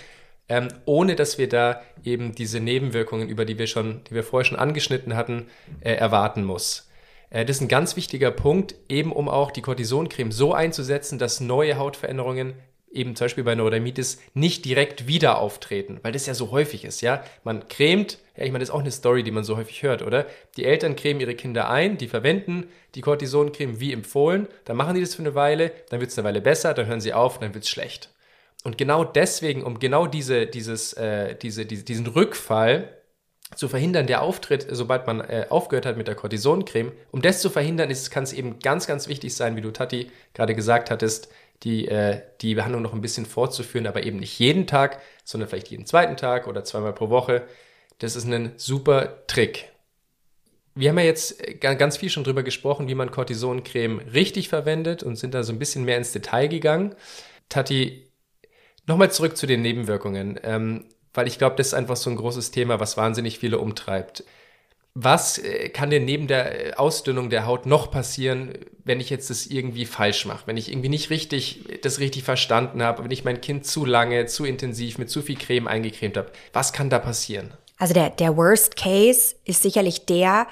ähm, 0.48 0.70
ohne 0.86 1.16
dass 1.16 1.38
wir 1.38 1.48
da 1.48 1.82
eben 2.04 2.34
diese 2.34 2.60
Nebenwirkungen, 2.60 3.30
über 3.30 3.46
die 3.46 3.60
wir 3.60 3.68
schon, 3.68 4.04
die 4.06 4.16
wir 4.16 4.24
vorher 4.24 4.46
schon 4.46 4.60
angeschnitten 4.60 5.16
hatten, 5.16 5.48
äh, 5.82 5.94
erwarten 5.94 6.44
muss. 6.44 6.90
Äh, 7.30 7.46
das 7.46 7.58
ist 7.58 7.62
ein 7.62 7.68
ganz 7.68 7.96
wichtiger 7.96 8.32
Punkt, 8.32 8.76
eben 8.90 9.12
um 9.12 9.30
auch 9.30 9.52
die 9.52 9.62
Cortisoncreme 9.62 10.32
so 10.32 10.54
einzusetzen, 10.54 11.20
dass 11.20 11.40
neue 11.40 11.78
Hautveränderungen 11.78 12.56
eben 12.92 13.16
zum 13.16 13.26
Beispiel 13.26 13.44
bei 13.44 13.54
Neurodermitis 13.54 14.20
nicht 14.34 14.66
direkt 14.66 15.08
wieder 15.08 15.38
auftreten, 15.38 16.00
weil 16.02 16.12
das 16.12 16.26
ja 16.26 16.34
so 16.34 16.50
häufig 16.52 16.86
ist, 16.86 17.02
ja. 17.02 17.24
Man 17.44 17.68
cremt, 17.68 18.18
ja, 18.40 18.46
ich 18.46 18.52
meine, 18.54 18.62
das 18.62 18.70
ist 18.70 18.76
auch 18.76 18.80
eine 18.80 18.92
Story, 18.92 19.22
die 19.22 19.32
man 19.32 19.44
so 19.44 19.58
häufig 19.58 19.84
hört, 19.84 20.02
oder? 20.02 20.26
Die 20.56 20.64
Eltern 20.64 20.96
cremen 20.96 21.20
ihre 21.20 21.36
Kinder 21.36 21.70
ein, 21.70 21.98
die 21.98 22.08
verwenden 22.08 22.70
die 22.96 23.02
Cortisoncreme 23.02 23.82
wie 23.82 23.92
empfohlen, 23.92 24.48
dann 24.64 24.78
machen 24.78 24.96
die 24.96 25.02
das 25.02 25.14
für 25.14 25.22
eine 25.22 25.36
Weile, 25.36 25.74
dann 25.90 26.00
wird 26.00 26.10
es 26.10 26.18
eine 26.18 26.26
Weile 26.26 26.40
besser, 26.40 26.74
dann 26.74 26.88
hören 26.88 27.02
sie 27.02 27.14
auf, 27.14 27.40
dann 27.40 27.54
wird 27.54 27.66
es 27.66 27.70
schlecht. 27.70 28.10
Und 28.64 28.78
genau 28.78 29.04
deswegen, 29.04 29.62
um 29.64 29.80
genau 29.80 30.08
diese, 30.08 30.48
dieses, 30.48 30.94
äh, 30.94 31.36
diese, 31.36 31.66
diese, 31.66 31.84
diesen 31.84 32.08
Rückfall 32.08 32.96
zu 33.56 33.68
verhindern, 33.68 34.08
der 34.08 34.22
auftritt, 34.22 34.68
sobald 34.70 35.06
man 35.06 35.20
äh, 35.20 35.48
aufgehört 35.50 35.86
hat 35.86 35.98
mit 35.98 36.08
der 36.08 36.16
Cortisoncreme, 36.16 36.94
um 37.12 37.22
das 37.22 37.42
zu 37.42 37.50
verhindern, 37.50 37.92
kann 38.10 38.24
es 38.24 38.32
eben 38.32 38.60
ganz, 38.60 38.88
ganz 38.88 39.10
wichtig 39.10 39.36
sein, 39.36 39.58
wie 39.58 39.62
du 39.62 39.72
Tati 39.72 40.12
gerade 40.34 40.56
gesagt 40.56 40.92
hattest, 40.92 41.30
die, 41.64 41.90
äh, 41.90 42.22
die 42.40 42.56
Behandlung 42.56 42.82
noch 42.82 42.94
ein 42.94 43.02
bisschen 43.02 43.26
fortzuführen, 43.26 43.86
aber 43.86 44.04
eben 44.04 44.20
nicht 44.20 44.40
jeden 44.40 44.66
Tag, 44.66 45.02
sondern 45.26 45.50
vielleicht 45.50 45.72
jeden 45.72 45.86
zweiten 45.86 46.16
Tag 46.16 46.48
oder 46.48 46.64
zweimal 46.64 46.94
pro 46.94 47.10
Woche. 47.10 47.44
Das 48.00 48.16
ist 48.16 48.26
ein 48.26 48.54
super 48.56 49.26
Trick. 49.28 49.70
Wir 50.74 50.90
haben 50.90 51.00
ja 51.00 51.06
jetzt 51.06 51.46
äh, 51.46 51.56
ganz 51.56 51.98
viel 51.98 52.10
schon 52.10 52.24
drüber 52.24 52.44
gesprochen, 52.44 52.88
wie 52.88 52.96
man 52.96 53.12
Cortisoncreme 53.12 54.00
richtig 54.14 54.50
verwendet 54.50 55.04
und 55.04 55.18
sind 55.18 55.34
da 55.34 55.44
so 55.44 55.52
ein 55.52 55.60
bisschen 55.60 55.84
mehr 55.84 55.98
ins 55.98 56.14
Detail 56.14 56.48
gegangen. 56.48 56.96
Tati, 57.50 58.10
nochmal 58.86 59.12
zurück 59.12 59.36
zu 59.36 59.46
den 59.48 59.62
Nebenwirkungen, 59.62 60.40
ähm, 60.44 60.86
weil 61.14 61.28
ich 61.28 61.38
glaube, 61.38 61.58
das 61.58 61.68
ist 61.68 61.74
einfach 61.74 61.98
so 61.98 62.10
ein 62.10 62.16
großes 62.16 62.52
Thema, 62.52 62.80
was 62.80 62.96
wahnsinnig 62.96 63.40
viele 63.40 63.60
umtreibt. 63.60 64.24
Was 64.94 65.38
äh, 65.38 65.68
kann 65.68 65.90
denn 65.90 66.06
neben 66.06 66.28
der 66.28 66.68
äh, 66.68 66.74
Ausdünnung 66.76 67.30
der 67.30 67.46
Haut 67.46 67.66
noch 67.66 67.92
passieren, 67.92 68.54
wenn 68.86 69.02
ich 69.02 69.10
jetzt 69.10 69.30
das 69.30 69.46
irgendwie 69.48 69.86
falsch 69.86 70.26
mache, 70.26 70.48
wenn 70.48 70.58
ich 70.58 70.72
irgendwie 70.72 70.90
nicht 70.90 71.10
richtig 71.10 71.80
das 71.82 72.00
richtig 72.00 72.24
verstanden 72.24 72.82
habe, 72.82 73.04
wenn 73.04 73.12
ich 73.12 73.26
mein 73.26 73.42
Kind 73.42 73.66
zu 73.66 73.86
lange, 73.86 74.28
zu 74.28 74.46
intensiv 74.46 74.98
mit 74.98 75.10
zu 75.10 75.22
viel 75.22 75.38
Creme 75.38 75.68
eingecremt 75.68 76.16
habe? 76.16 76.32
Was 76.54 76.72
kann 76.72 76.90
da 76.90 77.00
passieren? 77.00 77.54
Also 77.80 77.94
der, 77.94 78.12
der 78.12 78.38
Worst 78.38 78.76
Case 78.76 79.36
ist 79.46 79.64
sicherlich 79.64 80.06
der, 80.06 80.46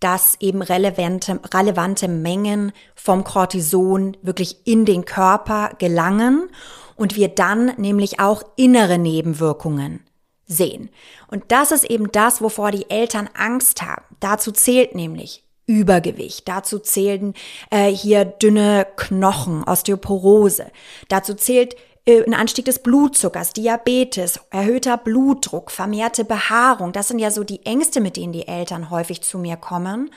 dass 0.00 0.36
eben 0.40 0.62
relevante, 0.62 1.40
relevante 1.52 2.08
Mengen 2.08 2.72
vom 2.94 3.24
Cortison 3.24 4.16
wirklich 4.22 4.58
in 4.64 4.84
den 4.84 5.04
Körper 5.04 5.70
gelangen 5.78 6.48
und 6.96 7.16
wir 7.16 7.28
dann 7.28 7.72
nämlich 7.76 8.20
auch 8.20 8.42
innere 8.56 8.98
Nebenwirkungen 8.98 10.00
sehen. 10.46 10.88
Und 11.26 11.44
das 11.48 11.72
ist 11.72 11.84
eben 11.84 12.10
das, 12.12 12.40
wovor 12.40 12.70
die 12.70 12.88
Eltern 12.88 13.28
Angst 13.34 13.82
haben. 13.82 14.04
Dazu 14.20 14.52
zählt 14.52 14.94
nämlich 14.94 15.44
Übergewicht. 15.66 16.48
Dazu 16.48 16.78
zählen 16.78 17.34
äh, 17.70 17.90
hier 17.90 18.24
dünne 18.24 18.86
Knochen, 18.96 19.64
Osteoporose. 19.64 20.66
Dazu 21.08 21.34
zählt 21.34 21.74
äh, 21.74 21.78
ein 22.08 22.34
Anstieg 22.34 22.64
des 22.64 22.78
Blutzuckers, 22.78 23.52
Diabetes, 23.52 24.40
erhöhter 24.50 24.96
Blutdruck, 24.96 25.70
vermehrte 25.70 26.24
Behaarung. 26.24 26.92
Das 26.92 27.08
sind 27.08 27.18
ja 27.18 27.30
so 27.30 27.44
die 27.44 27.66
Ängste, 27.66 28.00
mit 28.00 28.16
denen 28.16 28.32
die 28.32 28.48
Eltern 28.48 28.90
häufig 28.90 29.22
zu 29.22 29.38
mir 29.38 29.56
kommen. 29.56 30.10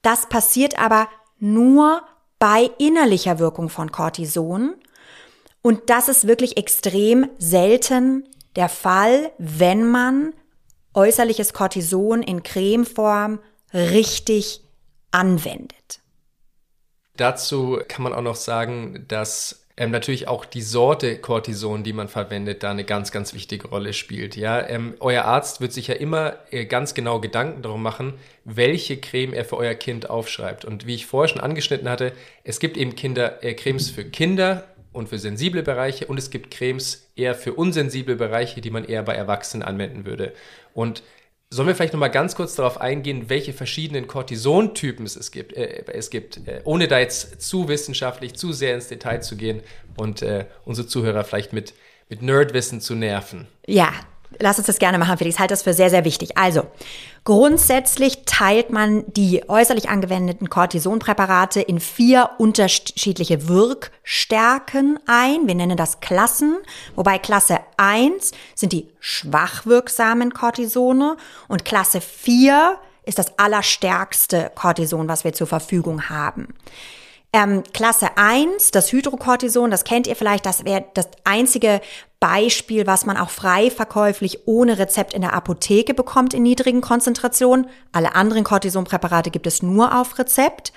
Das 0.00 0.28
passiert 0.28 0.78
aber 0.78 1.08
nur 1.38 2.02
bei 2.38 2.70
innerlicher 2.78 3.38
Wirkung 3.38 3.68
von 3.68 3.92
Cortison. 3.92 4.74
Und 5.60 5.90
das 5.90 6.08
ist 6.08 6.26
wirklich 6.26 6.56
extrem 6.56 7.28
selten 7.38 8.26
der 8.54 8.68
Fall, 8.70 9.32
wenn 9.36 9.84
man 9.90 10.32
äußerliches 10.94 11.52
Cortison 11.52 12.22
in 12.22 12.42
Cremeform 12.42 13.40
richtig 13.74 14.62
anwendet. 15.10 16.00
Dazu 17.16 17.78
kann 17.88 18.02
man 18.02 18.14
auch 18.14 18.22
noch 18.22 18.36
sagen, 18.36 19.04
dass 19.08 19.65
ähm, 19.76 19.90
natürlich 19.90 20.26
auch 20.26 20.44
die 20.46 20.62
Sorte 20.62 21.18
Cortison, 21.18 21.84
die 21.84 21.92
man 21.92 22.08
verwendet, 22.08 22.62
da 22.62 22.70
eine 22.70 22.84
ganz, 22.84 23.12
ganz 23.12 23.34
wichtige 23.34 23.68
Rolle 23.68 23.92
spielt. 23.92 24.34
Ja, 24.34 24.66
ähm, 24.66 24.94
euer 25.00 25.24
Arzt 25.24 25.60
wird 25.60 25.72
sich 25.72 25.88
ja 25.88 25.94
immer 25.94 26.36
äh, 26.50 26.64
ganz 26.64 26.94
genau 26.94 27.20
Gedanken 27.20 27.62
darum 27.62 27.82
machen, 27.82 28.14
welche 28.44 28.96
Creme 28.96 29.34
er 29.34 29.44
für 29.44 29.58
euer 29.58 29.74
Kind 29.74 30.08
aufschreibt. 30.08 30.64
Und 30.64 30.86
wie 30.86 30.94
ich 30.94 31.06
vorher 31.06 31.28
schon 31.28 31.42
angeschnitten 31.42 31.90
hatte, 31.90 32.12
es 32.42 32.58
gibt 32.58 32.78
eben 32.78 32.94
Kinder, 32.94 33.44
äh, 33.44 33.52
Cremes 33.52 33.90
für 33.90 34.04
Kinder 34.04 34.64
und 34.92 35.10
für 35.10 35.18
sensible 35.18 35.62
Bereiche 35.62 36.06
und 36.06 36.18
es 36.18 36.30
gibt 36.30 36.50
Cremes 36.50 37.10
eher 37.14 37.34
für 37.34 37.52
unsensible 37.52 38.16
Bereiche, 38.16 38.62
die 38.62 38.70
man 38.70 38.84
eher 38.84 39.02
bei 39.02 39.14
Erwachsenen 39.14 39.62
anwenden 39.62 40.06
würde. 40.06 40.32
Und 40.72 41.02
Sollen 41.48 41.68
wir 41.68 41.76
vielleicht 41.76 41.92
noch 41.92 42.00
mal 42.00 42.08
ganz 42.08 42.34
kurz 42.34 42.56
darauf 42.56 42.80
eingehen, 42.80 43.28
welche 43.28 43.52
verschiedenen 43.52 44.08
Cortisontypen 44.08 45.06
es 45.06 45.30
gibt, 45.30 45.52
äh, 45.52 45.84
es 45.92 46.10
gibt 46.10 46.38
äh, 46.48 46.60
ohne 46.64 46.88
da 46.88 46.98
jetzt 46.98 47.40
zu 47.40 47.68
wissenschaftlich, 47.68 48.34
zu 48.34 48.52
sehr 48.52 48.74
ins 48.74 48.88
Detail 48.88 49.20
zu 49.20 49.36
gehen 49.36 49.62
und 49.96 50.22
äh, 50.22 50.46
unsere 50.64 50.88
Zuhörer 50.88 51.22
vielleicht 51.22 51.52
mit, 51.52 51.74
mit 52.08 52.20
Nerdwissen 52.20 52.80
zu 52.80 52.96
nerven? 52.96 53.46
Ja, 53.66 53.92
Lass 54.40 54.58
uns 54.58 54.66
das 54.66 54.78
gerne 54.78 54.98
machen, 54.98 55.18
Felix. 55.18 55.36
Ich 55.36 55.40
halte 55.40 55.52
das 55.52 55.62
für 55.62 55.72
sehr, 55.72 55.90
sehr 55.90 56.04
wichtig. 56.04 56.36
Also, 56.36 56.66
grundsätzlich 57.24 58.24
teilt 58.24 58.70
man 58.70 59.04
die 59.12 59.48
äußerlich 59.48 59.88
angewendeten 59.88 60.50
Cortisonpräparate 60.50 61.60
in 61.60 61.80
vier 61.80 62.30
unterschiedliche 62.38 63.48
Wirkstärken 63.48 64.98
ein. 65.06 65.46
Wir 65.46 65.54
nennen 65.54 65.76
das 65.76 66.00
Klassen, 66.00 66.56
wobei 66.94 67.18
Klasse 67.18 67.58
1 67.76 68.32
sind 68.54 68.72
die 68.72 68.88
schwach 69.00 69.66
wirksamen 69.66 70.32
Cortisone 70.32 71.16
und 71.48 71.64
Klasse 71.64 72.00
4 72.00 72.78
ist 73.04 73.18
das 73.18 73.38
allerstärkste 73.38 74.50
Cortison, 74.54 75.08
was 75.08 75.24
wir 75.24 75.32
zur 75.32 75.46
Verfügung 75.46 76.08
haben. 76.08 76.54
Ähm, 77.36 77.64
Klasse 77.74 78.16
1, 78.16 78.70
das 78.70 78.90
Hydrocortison, 78.92 79.70
das 79.70 79.84
kennt 79.84 80.06
ihr 80.06 80.16
vielleicht, 80.16 80.46
das 80.46 80.64
wäre 80.64 80.86
das 80.94 81.10
einzige 81.24 81.82
Beispiel, 82.18 82.86
was 82.86 83.04
man 83.04 83.18
auch 83.18 83.28
frei 83.28 83.70
verkäuflich 83.70 84.46
ohne 84.46 84.78
Rezept 84.78 85.12
in 85.12 85.20
der 85.20 85.34
Apotheke 85.34 85.92
bekommt 85.92 86.32
in 86.32 86.44
niedrigen 86.44 86.80
Konzentrationen. 86.80 87.68
Alle 87.92 88.14
anderen 88.14 88.42
Cortisonpräparate 88.42 89.30
gibt 89.30 89.46
es 89.46 89.62
nur 89.62 90.00
auf 90.00 90.18
Rezept. 90.18 90.72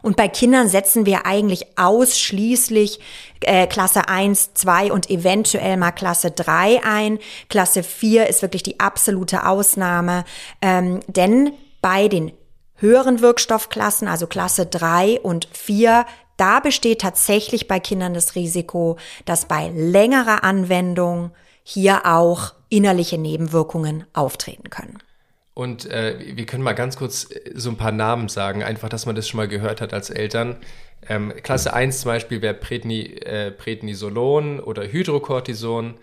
Und 0.00 0.16
bei 0.16 0.28
Kindern 0.28 0.70
setzen 0.70 1.04
wir 1.04 1.26
eigentlich 1.26 1.76
ausschließlich 1.76 3.00
äh, 3.42 3.66
Klasse 3.66 4.08
1, 4.08 4.54
2 4.54 4.90
und 4.92 5.10
eventuell 5.10 5.76
mal 5.76 5.92
Klasse 5.92 6.30
3 6.30 6.84
ein. 6.84 7.18
Klasse 7.50 7.82
4 7.82 8.28
ist 8.28 8.40
wirklich 8.40 8.62
die 8.62 8.80
absolute 8.80 9.44
Ausnahme, 9.44 10.24
ähm, 10.62 11.00
denn 11.08 11.52
bei 11.82 12.08
den 12.08 12.32
höheren 12.78 13.20
Wirkstoffklassen, 13.20 14.08
also 14.08 14.26
Klasse 14.26 14.66
3 14.66 15.20
und 15.20 15.48
4, 15.52 16.06
da 16.36 16.60
besteht 16.60 17.00
tatsächlich 17.00 17.68
bei 17.68 17.80
Kindern 17.80 18.14
das 18.14 18.34
Risiko, 18.34 18.96
dass 19.24 19.46
bei 19.46 19.68
längerer 19.74 20.44
Anwendung 20.44 21.32
hier 21.62 22.06
auch 22.06 22.54
innerliche 22.70 23.18
Nebenwirkungen 23.18 24.04
auftreten 24.14 24.70
können. 24.70 24.98
Und 25.54 25.90
äh, 25.90 26.36
wir 26.36 26.46
können 26.46 26.62
mal 26.62 26.74
ganz 26.74 26.96
kurz 26.96 27.28
äh, 27.32 27.50
so 27.54 27.70
ein 27.70 27.76
paar 27.76 27.90
Namen 27.90 28.28
sagen, 28.28 28.62
einfach, 28.62 28.88
dass 28.88 29.06
man 29.06 29.16
das 29.16 29.28
schon 29.28 29.38
mal 29.38 29.48
gehört 29.48 29.80
hat 29.80 29.92
als 29.92 30.08
Eltern. 30.08 30.56
Ähm, 31.08 31.32
Klasse 31.42 31.74
1 31.74 32.02
zum 32.02 32.10
Beispiel 32.10 32.42
wäre 32.42 32.54
Predni, 32.54 33.02
äh, 33.16 33.50
Prednisolon 33.50 34.60
oder 34.60 34.84
Hydrocortison. 34.84 35.94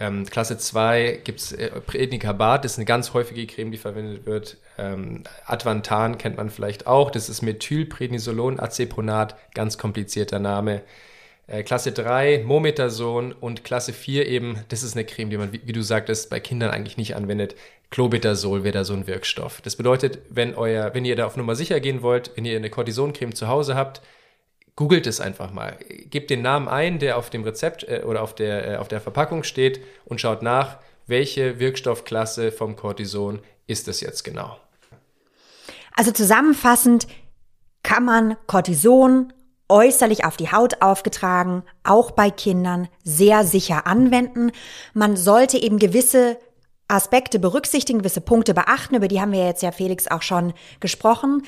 Ähm, 0.00 0.24
Klasse 0.24 0.56
2 0.56 1.20
gibt 1.24 1.40
es 1.40 1.52
äh, 1.52 1.68
Prednicabat, 1.68 2.64
das 2.64 2.72
ist 2.72 2.78
eine 2.78 2.86
ganz 2.86 3.12
häufige 3.12 3.46
Creme, 3.46 3.70
die 3.70 3.76
verwendet 3.76 4.24
wird. 4.24 4.56
Ähm, 4.78 5.24
Advantan 5.44 6.16
kennt 6.16 6.38
man 6.38 6.48
vielleicht 6.48 6.86
auch, 6.86 7.10
das 7.10 7.28
ist 7.28 7.42
Methylprednisolon, 7.42 8.58
Aceponat, 8.58 9.36
ganz 9.52 9.76
komplizierter 9.76 10.38
Name. 10.38 10.80
Äh, 11.46 11.64
Klasse 11.64 11.92
3 11.92 12.44
Mometasone 12.46 13.34
und 13.40 13.62
Klasse 13.62 13.92
4 13.92 14.26
eben, 14.26 14.60
das 14.70 14.82
ist 14.82 14.96
eine 14.96 15.04
Creme, 15.04 15.28
die 15.28 15.36
man, 15.36 15.52
wie, 15.52 15.60
wie 15.66 15.72
du 15.72 15.82
sagtest, 15.82 16.30
bei 16.30 16.40
Kindern 16.40 16.70
eigentlich 16.70 16.96
nicht 16.96 17.14
anwendet. 17.14 17.54
Clobetasol 17.90 18.64
wäre 18.64 18.72
da 18.72 18.84
so 18.84 18.94
ein 18.94 19.06
Wirkstoff. 19.06 19.60
Das 19.60 19.76
bedeutet, 19.76 20.20
wenn, 20.30 20.54
euer, 20.54 20.94
wenn 20.94 21.04
ihr 21.04 21.16
da 21.16 21.26
auf 21.26 21.36
Nummer 21.36 21.56
sicher 21.56 21.78
gehen 21.78 22.00
wollt, 22.00 22.30
wenn 22.36 22.46
ihr 22.46 22.56
eine 22.56 22.70
Cortisoncreme 22.70 23.34
zu 23.34 23.48
Hause 23.48 23.74
habt, 23.74 24.00
googelt 24.80 25.06
es 25.06 25.20
einfach 25.20 25.52
mal. 25.52 25.76
Gebt 26.08 26.30
den 26.30 26.40
Namen 26.40 26.66
ein, 26.66 26.98
der 27.00 27.18
auf 27.18 27.28
dem 27.28 27.44
Rezept 27.44 27.84
äh, 27.84 28.02
oder 28.06 28.22
auf 28.22 28.34
der, 28.34 28.66
äh, 28.66 28.76
auf 28.76 28.88
der 28.88 29.02
Verpackung 29.02 29.42
steht 29.42 29.82
und 30.06 30.22
schaut 30.22 30.40
nach, 30.40 30.78
welche 31.06 31.60
Wirkstoffklasse 31.60 32.50
vom 32.50 32.76
Cortison 32.76 33.40
ist 33.66 33.88
es 33.88 34.00
jetzt 34.00 34.24
genau. 34.24 34.56
Also 35.94 36.12
zusammenfassend 36.12 37.08
kann 37.82 38.06
man 38.06 38.38
Cortison 38.46 39.34
äußerlich 39.68 40.24
auf 40.24 40.38
die 40.38 40.50
Haut 40.50 40.80
aufgetragen, 40.80 41.62
auch 41.84 42.12
bei 42.12 42.30
Kindern 42.30 42.88
sehr 43.04 43.44
sicher 43.44 43.86
anwenden. 43.86 44.50
Man 44.94 45.14
sollte 45.14 45.58
eben 45.58 45.78
gewisse 45.78 46.38
Aspekte 46.88 47.38
berücksichtigen, 47.38 47.98
gewisse 47.98 48.22
Punkte 48.22 48.54
beachten, 48.54 48.94
über 48.94 49.08
die 49.08 49.20
haben 49.20 49.32
wir 49.32 49.44
jetzt 49.44 49.62
ja 49.62 49.72
Felix 49.72 50.06
auch 50.08 50.22
schon 50.22 50.54
gesprochen. 50.80 51.42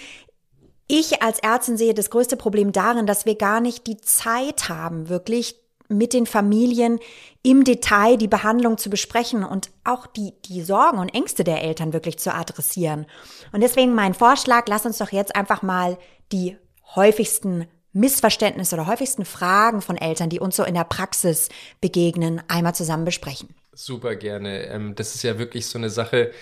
Ich 0.88 1.22
als 1.22 1.38
Ärztin 1.38 1.76
sehe 1.76 1.94
das 1.94 2.10
größte 2.10 2.36
Problem 2.36 2.72
darin, 2.72 3.06
dass 3.06 3.24
wir 3.24 3.36
gar 3.36 3.60
nicht 3.60 3.86
die 3.86 3.98
Zeit 3.98 4.68
haben, 4.68 5.08
wirklich 5.08 5.56
mit 5.88 6.12
den 6.12 6.26
Familien 6.26 6.98
im 7.42 7.64
Detail 7.64 8.16
die 8.16 8.28
Behandlung 8.28 8.78
zu 8.78 8.90
besprechen 8.90 9.44
und 9.44 9.70
auch 9.84 10.06
die, 10.06 10.32
die 10.44 10.62
Sorgen 10.62 10.98
und 10.98 11.14
Ängste 11.14 11.44
der 11.44 11.62
Eltern 11.62 11.92
wirklich 11.92 12.18
zu 12.18 12.32
adressieren. 12.32 13.06
Und 13.52 13.62
deswegen 13.62 13.94
mein 13.94 14.14
Vorschlag, 14.14 14.64
lass 14.68 14.86
uns 14.86 14.98
doch 14.98 15.12
jetzt 15.12 15.36
einfach 15.36 15.62
mal 15.62 15.98
die 16.32 16.56
häufigsten 16.94 17.66
Missverständnisse 17.92 18.74
oder 18.74 18.86
häufigsten 18.86 19.24
Fragen 19.24 19.82
von 19.82 19.96
Eltern, 19.96 20.30
die 20.30 20.40
uns 20.40 20.56
so 20.56 20.64
in 20.64 20.74
der 20.74 20.84
Praxis 20.84 21.50
begegnen, 21.80 22.42
einmal 22.48 22.74
zusammen 22.74 23.04
besprechen. 23.04 23.50
Super 23.74 24.16
gerne. 24.16 24.66
Ähm, 24.66 24.94
das 24.94 25.14
ist 25.14 25.22
ja 25.22 25.38
wirklich 25.38 25.66
so 25.66 25.78
eine 25.78 25.90
Sache, 25.90 26.32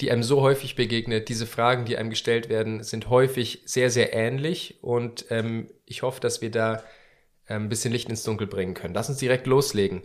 die 0.00 0.10
einem 0.10 0.22
so 0.22 0.42
häufig 0.42 0.76
begegnet. 0.76 1.28
Diese 1.28 1.46
Fragen, 1.46 1.84
die 1.84 1.96
einem 1.96 2.10
gestellt 2.10 2.48
werden, 2.48 2.82
sind 2.82 3.08
häufig 3.10 3.62
sehr, 3.64 3.90
sehr 3.90 4.12
ähnlich 4.12 4.78
und 4.82 5.26
ähm, 5.30 5.70
ich 5.84 6.02
hoffe, 6.02 6.20
dass 6.20 6.42
wir 6.42 6.50
da 6.50 6.82
ähm, 7.48 7.64
ein 7.64 7.68
bisschen 7.68 7.92
Licht 7.92 8.08
ins 8.08 8.22
Dunkel 8.22 8.46
bringen 8.46 8.74
können. 8.74 8.94
Lass 8.94 9.08
uns 9.08 9.18
direkt 9.18 9.46
loslegen. 9.46 10.02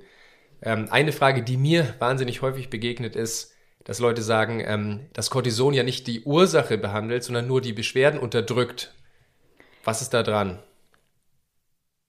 eine 0.64 1.12
Frage, 1.12 1.42
die 1.42 1.58
mir 1.58 1.96
wahnsinnig 1.98 2.44
häufig 2.44 2.70
begegnet 2.70 3.16
ist, 3.16 3.56
dass 3.84 3.98
Leute 3.98 4.22
sagen, 4.22 5.10
dass 5.14 5.32
Cortison 5.32 5.74
ja 5.74 5.82
nicht 5.82 6.06
die 6.06 6.22
Ursache 6.22 6.78
behandelt, 6.78 7.24
sondern 7.24 7.48
nur 7.48 7.62
die 7.62 7.74
Beschwerden 7.74 8.20
unterdrückt. 8.20 8.94
Was 9.84 10.04
ist 10.04 10.14
da 10.14 10.22
dran? 10.22 10.60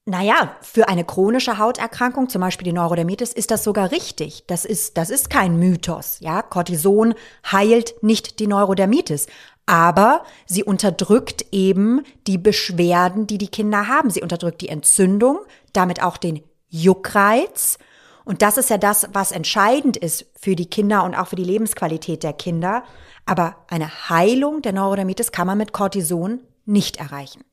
Naja, 0.05 0.57
für 0.63 0.89
eine 0.89 1.05
chronische 1.05 1.59
Hauterkrankung, 1.59 2.29
zum 2.29 2.41
Beispiel 2.41 2.65
die 2.65 2.73
Neurodermitis, 2.73 3.33
ist 3.33 3.53
das 3.53 3.63
sogar 3.63 3.93
richtig. 3.93 4.45
Das 4.49 4.65
ist, 4.65 4.97
das 4.97 5.11
ist 5.11 5.31
kein 5.31 5.61
Mythos. 5.61 6.19
Ja, 6.19 6.43
Cortison 6.43 7.15
heilt 7.51 8.03
nicht 8.03 8.41
die 8.41 8.49
Neurodermitis. 8.49 9.27
Aber 9.65 10.25
sie 10.45 10.65
unterdrückt 10.65 11.47
eben 11.53 12.03
die 12.27 12.37
Beschwerden, 12.37 13.29
die 13.29 13.39
die 13.39 13.47
Kinder 13.47 13.87
haben. 13.87 14.11
Sie 14.11 14.23
unterdrückt 14.23 14.61
die 14.61 14.71
Entzündung, 14.71 15.39
damit 15.73 16.03
auch 16.03 16.17
den 16.17 16.43
Juckreiz. 16.69 17.79
Und 18.25 18.43
das 18.43 18.59
ist 18.59 18.71
ja 18.71 18.79
das, 18.79 19.09
was 19.13 19.31
entscheidend 19.31 19.97
ist 19.97 20.27
für 20.35 20.57
die 20.57 20.67
Kinder 20.67 21.05
und 21.05 21.15
auch 21.15 21.29
für 21.29 21.37
die 21.37 21.45
Lebensqualität 21.45 22.25
der 22.25 22.33
Kinder. 22.33 22.83
Aber 23.25 23.55
eine 23.69 24.09
Heilung 24.09 24.63
der 24.63 24.73
Neurodermitis 24.73 25.31
kann 25.31 25.47
man 25.47 25.59
mit 25.59 25.73
Cortison 25.73 26.41
nicht 26.65 26.97
erreichen. 26.97 27.45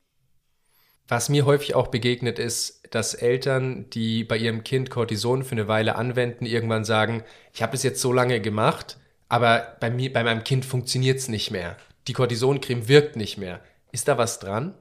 Was 1.10 1.28
mir 1.28 1.46
häufig 1.46 1.74
auch 1.74 1.88
begegnet 1.88 2.38
ist, 2.38 2.84
dass 2.92 3.16
Eltern, 3.16 3.90
die 3.90 4.24
bei 4.24 4.38
ihrem 4.38 4.64
Kind 4.64 4.92
Cortison 4.92 5.44
für 5.44 5.54
eine 5.54 5.68
Weile 5.68 5.96
anwenden, 5.96 6.46
irgendwann 6.46 6.86
sagen, 6.86 7.24
ich 7.52 7.64
habe 7.64 7.76
es 7.76 7.82
jetzt 7.82 8.00
so 8.00 8.14
lange 8.14 8.40
gemacht, 8.40 9.00
aber 9.28 9.76
bei 9.80 9.90
mir, 9.90 10.14
bei 10.14 10.24
meinem 10.24 10.44
Kind 10.44 10.66
funktioniert 10.66 11.18
es 11.18 11.28
nicht 11.28 11.50
mehr. 11.50 11.78
Die 12.08 12.14
Cortisoncreme 12.14 12.88
wirkt 12.88 13.16
nicht 13.16 13.40
mehr. 13.40 13.60
Ist 13.92 14.08
da 14.08 14.20
was 14.20 14.38
dran? 14.38 14.76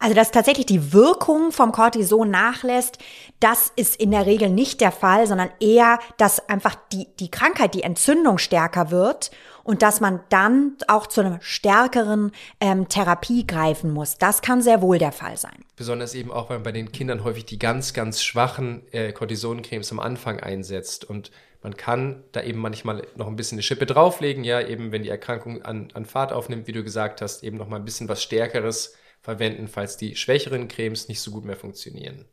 Also, 0.00 0.14
dass 0.14 0.32
tatsächlich 0.32 0.66
die 0.66 0.92
Wirkung 0.92 1.52
vom 1.52 1.70
Cortison 1.70 2.28
nachlässt, 2.30 2.98
das 3.38 3.70
ist 3.76 3.94
in 3.94 4.10
der 4.10 4.26
Regel 4.26 4.50
nicht 4.50 4.80
der 4.80 4.90
Fall, 4.90 5.28
sondern 5.28 5.50
eher, 5.60 6.00
dass 6.16 6.48
einfach 6.48 6.74
die, 6.90 7.06
die 7.20 7.30
Krankheit, 7.30 7.74
die 7.74 7.84
Entzündung 7.84 8.38
stärker 8.38 8.90
wird 8.90 9.30
und 9.64 9.82
dass 9.82 10.00
man 10.00 10.20
dann 10.28 10.76
auch 10.88 11.06
zu 11.06 11.20
einer 11.20 11.38
stärkeren 11.40 12.32
ähm, 12.60 12.88
Therapie 12.88 13.46
greifen 13.46 13.92
muss. 13.92 14.18
Das 14.18 14.42
kann 14.42 14.62
sehr 14.62 14.82
wohl 14.82 14.98
der 14.98 15.12
Fall 15.12 15.36
sein. 15.36 15.64
Besonders 15.76 16.14
eben 16.14 16.30
auch, 16.30 16.50
weil 16.50 16.58
man 16.58 16.64
bei 16.64 16.72
den 16.72 16.92
Kindern 16.92 17.24
häufig 17.24 17.44
die 17.44 17.58
ganz, 17.58 17.92
ganz 17.92 18.22
schwachen 18.22 18.82
äh, 18.92 19.12
Cortisoncremes 19.12 19.92
am 19.92 20.00
Anfang 20.00 20.40
einsetzt 20.40 21.04
und 21.04 21.30
man 21.62 21.76
kann 21.76 22.24
da 22.32 22.42
eben 22.42 22.58
manchmal 22.58 23.06
noch 23.16 23.26
ein 23.26 23.36
bisschen 23.36 23.56
eine 23.56 23.62
Schippe 23.62 23.84
drauflegen, 23.84 24.44
ja, 24.44 24.66
eben 24.66 24.92
wenn 24.92 25.02
die 25.02 25.10
Erkrankung 25.10 25.62
an, 25.62 25.88
an 25.92 26.06
Fahrt 26.06 26.32
aufnimmt, 26.32 26.66
wie 26.66 26.72
du 26.72 26.82
gesagt 26.82 27.20
hast, 27.20 27.42
eben 27.44 27.58
noch 27.58 27.68
mal 27.68 27.76
ein 27.76 27.84
bisschen 27.84 28.08
was 28.08 28.22
Stärkeres 28.22 28.94
verwenden, 29.20 29.68
falls 29.68 29.98
die 29.98 30.16
schwächeren 30.16 30.68
Cremes 30.68 31.08
nicht 31.08 31.20
so 31.20 31.30
gut 31.30 31.44
mehr 31.44 31.56
funktionieren. 31.56 32.24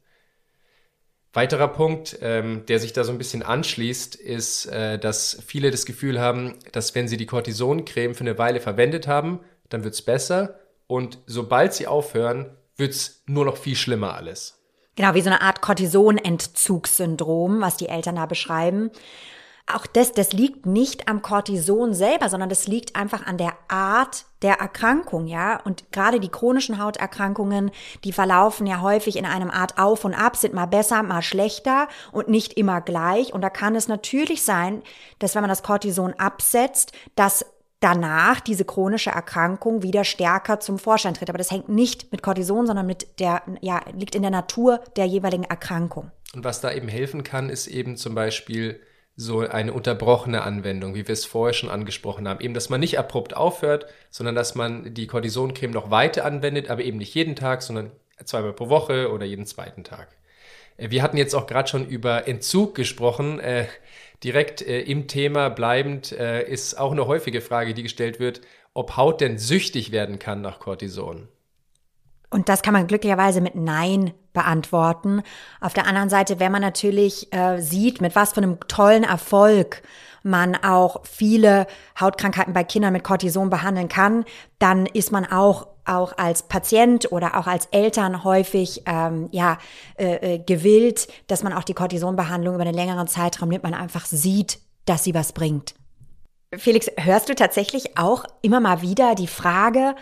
Weiterer 1.33 1.67
Punkt, 1.67 2.17
ähm, 2.21 2.65
der 2.67 2.79
sich 2.79 2.93
da 2.93 3.03
so 3.03 3.11
ein 3.11 3.17
bisschen 3.17 3.43
anschließt, 3.43 4.15
ist, 4.15 4.65
äh, 4.67 4.97
dass 4.97 5.41
viele 5.45 5.71
das 5.71 5.85
Gefühl 5.85 6.19
haben, 6.19 6.55
dass 6.71 6.95
wenn 6.95 7.07
sie 7.07 7.17
die 7.17 7.25
Cortisoncreme 7.25 8.15
für 8.15 8.21
eine 8.21 8.37
Weile 8.37 8.59
verwendet 8.59 9.07
haben, 9.07 9.41
dann 9.69 9.83
wird 9.83 9.93
es 9.93 10.01
besser 10.01 10.59
und 10.87 11.19
sobald 11.25 11.73
sie 11.73 11.87
aufhören, 11.87 12.49
wird 12.77 12.93
es 12.93 13.23
nur 13.25 13.45
noch 13.45 13.57
viel 13.57 13.75
schlimmer 13.75 14.13
alles. 14.13 14.59
Genau, 14.95 15.13
wie 15.13 15.21
so 15.21 15.29
eine 15.29 15.41
Art 15.41 15.61
Cortisonentzugssyndrom, 15.61 17.61
was 17.61 17.77
die 17.77 17.89
Eltern 17.89 18.15
da 18.15 18.25
beschreiben 18.25 18.89
auch 19.67 19.85
das, 19.85 20.13
das 20.13 20.31
liegt 20.31 20.65
nicht 20.65 21.09
am 21.09 21.21
Cortison 21.21 21.93
selber, 21.93 22.29
sondern 22.29 22.47
das 22.47 22.67
liegt 22.67 22.95
einfach 22.95 23.25
an 23.25 23.37
der 23.37 23.53
Art 23.67 24.25
der 24.41 24.55
Erkrankung, 24.55 25.27
ja. 25.27 25.59
Und 25.63 25.91
gerade 25.91 26.21
die 26.21 26.29
chronischen 26.29 26.81
Hauterkrankungen, 26.81 27.71
die 28.05 28.13
verlaufen 28.13 28.65
ja 28.65 28.81
häufig 28.81 29.17
in 29.17 29.25
einem 29.25 29.51
Art 29.51 29.77
Auf 29.77 30.05
und 30.05 30.13
Ab, 30.13 30.37
sind 30.37 30.53
mal 30.53 30.67
besser, 30.67 31.03
mal 31.03 31.21
schlechter 31.21 31.89
und 32.13 32.29
nicht 32.29 32.53
immer 32.53 32.79
gleich. 32.79 33.33
Und 33.33 33.41
da 33.41 33.49
kann 33.49 33.75
es 33.75 33.89
natürlich 33.89 34.43
sein, 34.43 34.83
dass 35.19 35.35
wenn 35.35 35.41
man 35.41 35.49
das 35.49 35.63
Cortison 35.63 36.13
absetzt, 36.13 36.93
dass 37.15 37.45
danach 37.81 38.39
diese 38.39 38.63
chronische 38.63 39.09
Erkrankung 39.09 39.83
wieder 39.83 40.03
stärker 40.03 40.59
zum 40.61 40.79
Vorschein 40.79 41.13
tritt. 41.13 41.29
Aber 41.29 41.37
das 41.37 41.51
hängt 41.51 41.67
nicht 41.67 42.11
mit 42.11 42.23
Cortison, 42.23 42.67
sondern 42.67 42.85
mit 42.85 43.19
der, 43.19 43.43
ja, 43.61 43.81
liegt 43.93 44.15
in 44.15 44.21
der 44.21 44.31
Natur 44.31 44.81
der 44.95 45.05
jeweiligen 45.05 45.43
Erkrankung. 45.43 46.11
Und 46.33 46.43
was 46.45 46.61
da 46.61 46.71
eben 46.71 46.87
helfen 46.87 47.23
kann, 47.23 47.49
ist 47.49 47.67
eben 47.67 47.97
zum 47.97 48.15
Beispiel 48.15 48.79
so 49.19 49.39
eine 49.39 49.73
unterbrochene 49.73 50.43
Anwendung, 50.43 50.93
wie 50.93 51.07
wir 51.07 51.13
es 51.13 51.25
vorher 51.25 51.53
schon 51.53 51.71
angesprochen 51.71 52.27
haben. 52.27 52.39
Eben, 52.39 52.53
dass 52.53 52.69
man 52.69 52.79
nicht 52.79 52.99
abrupt 52.99 53.35
aufhört, 53.35 53.87
sondern 54.11 54.35
dass 54.35 54.53
man 54.53 54.93
die 54.93 55.07
Cortisoncreme 55.07 55.71
noch 55.71 55.89
weiter 55.89 56.23
anwendet, 56.23 56.69
aber 56.69 56.83
eben 56.83 56.99
nicht 56.99 57.15
jeden 57.15 57.35
Tag, 57.35 57.63
sondern 57.63 57.91
zweimal 58.23 58.53
pro 58.53 58.69
Woche 58.69 59.11
oder 59.11 59.25
jeden 59.25 59.47
zweiten 59.47 59.83
Tag. 59.83 60.15
Äh, 60.77 60.91
wir 60.91 61.01
hatten 61.01 61.17
jetzt 61.17 61.33
auch 61.33 61.47
gerade 61.47 61.67
schon 61.67 61.87
über 61.87 62.27
Entzug 62.27 62.75
gesprochen. 62.75 63.39
Äh, 63.39 63.65
direkt 64.23 64.61
äh, 64.61 64.81
im 64.81 65.07
Thema 65.07 65.49
bleibend 65.49 66.11
äh, 66.11 66.47
ist 66.47 66.75
auch 66.75 66.91
eine 66.91 67.07
häufige 67.07 67.41
Frage, 67.41 67.73
die 67.73 67.83
gestellt 67.83 68.19
wird, 68.19 68.41
ob 68.75 68.97
Haut 68.97 69.19
denn 69.19 69.39
süchtig 69.39 69.91
werden 69.91 70.19
kann 70.19 70.41
nach 70.41 70.59
Cortison. 70.59 71.27
Und 72.29 72.49
das 72.49 72.61
kann 72.61 72.73
man 72.73 72.87
glücklicherweise 72.87 73.41
mit 73.41 73.55
Nein 73.55 74.13
beantworten. 74.33 75.23
Auf 75.61 75.73
der 75.73 75.87
anderen 75.87 76.09
Seite, 76.09 76.39
wenn 76.39 76.51
man 76.51 76.61
natürlich 76.61 77.33
äh, 77.33 77.59
sieht, 77.59 78.01
mit 78.01 78.15
was 78.15 78.33
für 78.33 78.41
einem 78.41 78.59
tollen 78.67 79.03
Erfolg 79.03 79.81
man 80.23 80.55
auch 80.55 81.05
viele 81.05 81.67
Hautkrankheiten 81.99 82.53
bei 82.53 82.63
Kindern 82.63 82.93
mit 82.93 83.03
Cortison 83.03 83.49
behandeln 83.49 83.87
kann, 83.87 84.25
dann 84.59 84.85
ist 84.85 85.11
man 85.11 85.25
auch 85.25 85.67
auch 85.85 86.17
als 86.17 86.43
Patient 86.43 87.13
oder 87.13 87.37
auch 87.37 87.47
als 87.47 87.67
Eltern 87.67 88.25
häufig 88.25 88.83
ähm, 88.85 89.29
ja 89.31 89.57
äh, 89.97 90.35
äh, 90.35 90.39
gewillt, 90.39 91.07
dass 91.27 91.43
man 91.43 91.53
auch 91.53 91.63
die 91.63 91.73
Cortisonbehandlung 91.73 92.55
über 92.55 92.65
einen 92.65 92.75
längeren 92.75 93.07
Zeitraum 93.07 93.47
nimmt, 93.47 93.63
man 93.63 93.73
einfach 93.73 94.05
sieht, 94.05 94.59
dass 94.85 95.05
sie 95.05 95.13
was 95.13 95.31
bringt. 95.31 95.75
Felix, 96.55 96.89
hörst 96.97 97.27
du 97.29 97.35
tatsächlich 97.35 97.97
auch 97.97 98.23
immer 98.41 98.59
mal 98.59 98.81
wieder 98.81 99.15
die 99.15 99.27
Frage, 99.27 99.95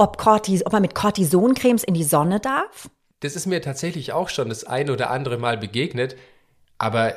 ob, 0.00 0.18
Cortis 0.18 0.64
ob 0.64 0.72
man 0.72 0.82
mit 0.82 0.94
Cortisoncremes 0.94 1.84
in 1.84 1.94
die 1.94 2.04
Sonne 2.04 2.40
darf? 2.40 2.88
Das 3.20 3.36
ist 3.36 3.46
mir 3.46 3.60
tatsächlich 3.60 4.12
auch 4.12 4.28
schon 4.30 4.48
das 4.48 4.64
ein 4.64 4.90
oder 4.90 5.10
andere 5.10 5.36
Mal 5.36 5.58
begegnet, 5.58 6.16
aber 6.78 7.14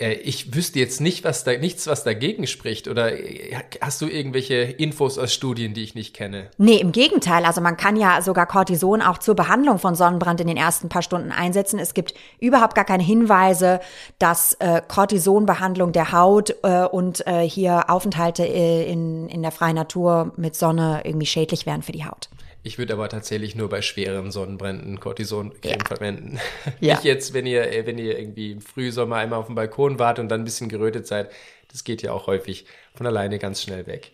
ich 0.00 0.54
wüsste 0.54 0.78
jetzt 0.78 1.00
nicht, 1.00 1.24
was 1.24 1.44
da, 1.44 1.56
nichts, 1.56 1.86
was 1.86 2.04
dagegen 2.04 2.46
spricht. 2.46 2.88
Oder 2.88 3.12
äh, 3.12 3.54
hast 3.80 4.00
du 4.00 4.06
irgendwelche 4.06 4.54
Infos 4.54 5.18
aus 5.18 5.32
Studien, 5.32 5.74
die 5.74 5.82
ich 5.82 5.94
nicht 5.94 6.14
kenne? 6.14 6.50
Nee, 6.58 6.76
im 6.76 6.92
Gegenteil. 6.92 7.44
Also 7.44 7.60
man 7.60 7.76
kann 7.76 7.96
ja 7.96 8.22
sogar 8.22 8.46
Cortison 8.46 9.02
auch 9.02 9.18
zur 9.18 9.34
Behandlung 9.34 9.78
von 9.78 9.94
Sonnenbrand 9.94 10.40
in 10.40 10.46
den 10.46 10.56
ersten 10.56 10.88
paar 10.88 11.02
Stunden 11.02 11.32
einsetzen. 11.32 11.78
Es 11.78 11.94
gibt 11.94 12.14
überhaupt 12.40 12.74
gar 12.74 12.84
keine 12.84 13.02
Hinweise, 13.02 13.80
dass 14.18 14.54
äh, 14.54 14.80
Cortisonbehandlung 14.86 15.92
der 15.92 16.12
Haut 16.12 16.54
äh, 16.62 16.84
und 16.84 17.26
äh, 17.26 17.48
hier 17.48 17.90
Aufenthalte 17.90 18.44
äh, 18.46 18.90
in, 18.90 19.28
in 19.28 19.42
der 19.42 19.52
freien 19.52 19.76
Natur 19.76 20.32
mit 20.36 20.56
Sonne 20.56 21.02
irgendwie 21.04 21.26
schädlich 21.26 21.66
wären 21.66 21.82
für 21.82 21.92
die 21.92 22.04
Haut. 22.04 22.30
Ich 22.62 22.78
würde 22.78 22.92
aber 22.92 23.08
tatsächlich 23.08 23.54
nur 23.54 23.68
bei 23.68 23.80
schweren 23.80 24.30
Sonnenbränden 24.30 25.00
Cortisoncreme 25.00 25.78
ja. 25.78 25.84
verwenden. 25.86 26.38
Ja. 26.80 26.94
Nicht 26.94 27.04
jetzt, 27.04 27.34
wenn 27.34 27.46
ihr, 27.46 27.86
wenn 27.86 27.98
ihr 27.98 28.18
irgendwie 28.18 28.52
im 28.52 28.60
Frühsommer 28.60 29.16
einmal 29.16 29.38
auf 29.38 29.46
dem 29.46 29.54
Balkon 29.54 29.98
wart 29.98 30.18
und 30.18 30.28
dann 30.28 30.42
ein 30.42 30.44
bisschen 30.44 30.68
gerötet 30.68 31.06
seid. 31.06 31.30
Das 31.68 31.84
geht 31.84 32.02
ja 32.02 32.12
auch 32.12 32.26
häufig 32.26 32.66
von 32.94 33.06
alleine 33.06 33.38
ganz 33.38 33.62
schnell 33.62 33.86
weg. 33.86 34.12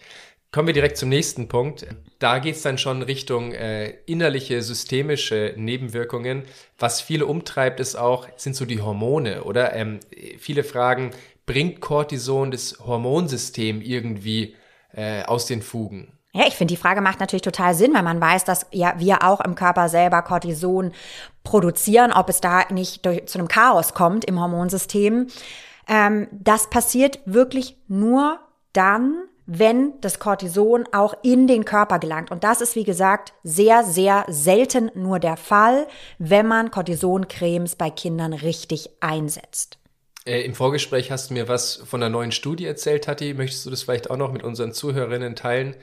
Kommen 0.53 0.69
wir 0.69 0.75
direkt 0.75 0.97
zum 0.97 1.09
nächsten 1.09 1.49
Punkt. 1.49 1.87
Da 2.19 2.39
geht 2.39 2.57
es 2.57 2.63
dann 2.63 2.79
schon 2.79 3.03
Richtung 3.03 3.53
äh, 3.53 3.91
innerliche 4.07 4.63
systemische 4.63 5.55
Nebenwirkungen. 5.57 6.45
Was 6.79 7.01
viele 7.01 7.27
umtreibt, 7.27 7.79
ist 7.81 7.97
auch, 7.97 8.29
sind 8.37 8.57
so 8.57 8.65
die 8.65 8.81
Hormone, 8.81 9.45
oder? 9.45 9.75
Ähm, 9.75 10.01
viele 10.39 10.65
fragen, 10.65 11.11
bringt 11.45 11.81
Cortison 11.81 12.51
das 12.51 12.79
Hormonsystem 12.79 13.83
irgendwie 13.83 14.55
äh, 14.93 15.25
aus 15.25 15.47
den 15.47 15.63
Fugen? 15.63 16.16
Ja, 16.37 16.44
ich 16.46 16.55
finde, 16.55 16.75
die 16.75 16.81
Frage 16.81 17.01
macht 17.01 17.18
natürlich 17.18 17.40
total 17.40 17.75
Sinn, 17.75 17.94
weil 17.94 18.03
man 18.03 18.20
weiß, 18.20 18.44
dass 18.44 18.66
ja 18.70 18.92
wir 18.99 19.22
auch 19.22 19.40
im 19.40 19.55
Körper 19.55 19.88
selber 19.88 20.20
Cortison 20.20 20.92
produzieren, 21.44 22.12
ob 22.12 22.29
es 22.29 22.42
da 22.42 22.64
nicht 22.70 23.07
durch, 23.07 23.25
zu 23.25 23.38
einem 23.38 23.49
Chaos 23.49 23.94
kommt 23.94 24.27
im 24.27 24.38
Hormonsystem. 24.38 25.29
Ähm, 25.88 26.29
das 26.31 26.68
passiert 26.68 27.20
wirklich 27.25 27.79
nur 27.88 28.38
dann, 28.75 29.14
wenn 29.46 29.99
das 30.03 30.18
Cortison 30.18 30.85
auch 30.92 31.14
in 31.22 31.46
den 31.46 31.64
Körper 31.64 31.99
gelangt. 31.99 32.31
Und 32.31 32.44
das 32.44 32.61
ist, 32.61 32.77
wie 32.77 32.85
gesagt, 32.85 33.33
sehr, 33.42 33.83
sehr 33.83 34.27
selten 34.29 34.90
nur 34.94 35.18
der 35.18 35.38
Fall, 35.38 35.87
wenn 36.18 36.46
man 36.46 36.70
Cortisoncremes 36.70 37.77
bei 37.77 37.88
Kindern 37.88 38.35
richtig 38.35 38.90
einsetzt. 39.01 39.79
Äh, 40.27 40.42
Im 40.42 40.55
Vorgespräch 40.55 41.11
hast 41.11 41.31
du 41.31 41.35
mir 41.35 41.49
was 41.49 41.77
von 41.77 42.03
einer 42.03 42.11
neuen 42.11 42.33
Studie 42.33 42.66
erzählt, 42.66 43.05
Tati. 43.05 43.33
Möchtest 43.33 43.64
du 43.64 43.70
das 43.70 43.85
vielleicht 43.85 44.11
auch 44.11 44.18
noch 44.18 44.33
mit 44.33 44.42
unseren 44.42 44.72
Zuhörerinnen 44.72 45.35
teilen? 45.35 45.75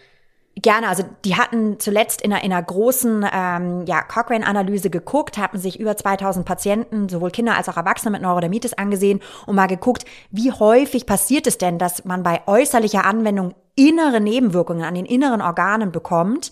Gerne, 0.62 0.88
also 0.88 1.04
die 1.26 1.36
hatten 1.36 1.80
zuletzt 1.80 2.22
in 2.22 2.32
einer, 2.32 2.44
in 2.44 2.52
einer 2.52 2.62
großen 2.62 3.26
ähm, 3.34 3.86
ja, 3.88 4.04
Cochrane-Analyse 4.04 4.92
geguckt, 4.92 5.40
hatten 5.40 5.58
sich 5.58 5.80
über 5.80 5.98
2000 5.98 6.46
Patienten, 6.46 7.10
sowohl 7.10 7.32
Kinder 7.32 7.58
als 7.58 7.70
auch 7.70 7.78
Erwachsene 7.78 8.12
mit 8.12 8.22
Neurodermitis 8.22 8.74
angesehen 8.74 9.20
und 9.48 9.56
mal 9.56 9.66
geguckt, 9.66 10.06
wie 10.30 10.52
häufig 10.52 11.08
passiert 11.08 11.48
es 11.48 11.58
denn, 11.58 11.80
dass 11.80 12.06
man 12.06 12.22
bei 12.22 12.42
äußerlicher 12.46 13.04
Anwendung 13.04 13.56
innere 13.76 14.22
Nebenwirkungen 14.22 14.84
an 14.84 14.94
den 14.94 15.08
inneren 15.08 15.42
Organen 15.42 15.92
bekommt. 15.92 16.52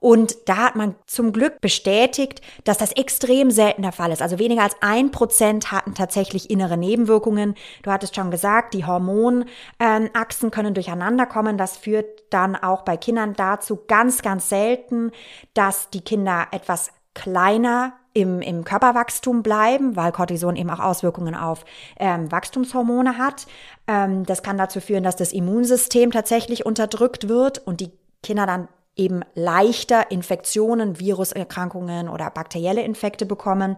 Und 0.00 0.48
da 0.48 0.56
hat 0.56 0.76
man 0.76 0.94
zum 1.06 1.32
Glück 1.32 1.60
bestätigt, 1.60 2.40
dass 2.64 2.78
das 2.78 2.92
extrem 2.92 3.50
selten 3.50 3.82
der 3.82 3.92
Fall 3.92 4.10
ist. 4.12 4.22
Also 4.22 4.38
weniger 4.38 4.62
als 4.62 4.76
ein 4.80 5.10
Prozent 5.10 5.70
hatten 5.70 5.94
tatsächlich 5.94 6.50
innere 6.50 6.78
Nebenwirkungen. 6.78 7.54
Du 7.82 7.90
hattest 7.90 8.16
schon 8.16 8.30
gesagt, 8.30 8.72
die 8.72 8.86
Hormonachsen 8.86 10.50
können 10.50 10.74
durcheinander 10.74 11.26
kommen. 11.26 11.58
Das 11.58 11.76
führt 11.76 12.24
dann 12.30 12.56
auch 12.56 12.82
bei 12.82 12.96
Kindern 12.96 13.34
dazu 13.34 13.80
ganz, 13.86 14.22
ganz 14.22 14.48
selten, 14.48 15.12
dass 15.52 15.90
die 15.90 16.00
Kinder 16.00 16.48
etwas 16.50 16.90
kleiner 17.14 17.92
im, 18.12 18.40
im 18.40 18.64
Körperwachstum 18.64 19.42
bleiben, 19.42 19.96
weil 19.96 20.12
Cortison 20.12 20.56
eben 20.56 20.70
auch 20.70 20.80
Auswirkungen 20.80 21.34
auf 21.34 21.64
ähm, 21.98 22.32
Wachstumshormone 22.32 23.18
hat. 23.18 23.46
Ähm, 23.86 24.24
das 24.24 24.42
kann 24.42 24.58
dazu 24.58 24.80
führen, 24.80 25.04
dass 25.04 25.16
das 25.16 25.32
Immunsystem 25.32 26.10
tatsächlich 26.10 26.66
unterdrückt 26.66 27.28
wird 27.28 27.58
und 27.58 27.80
die 27.80 27.92
Kinder 28.22 28.46
dann 28.46 28.68
eben 28.96 29.22
leichter 29.34 30.10
Infektionen, 30.10 30.98
Viruserkrankungen 30.98 32.08
oder 32.08 32.30
bakterielle 32.30 32.82
Infekte 32.82 33.26
bekommen 33.26 33.76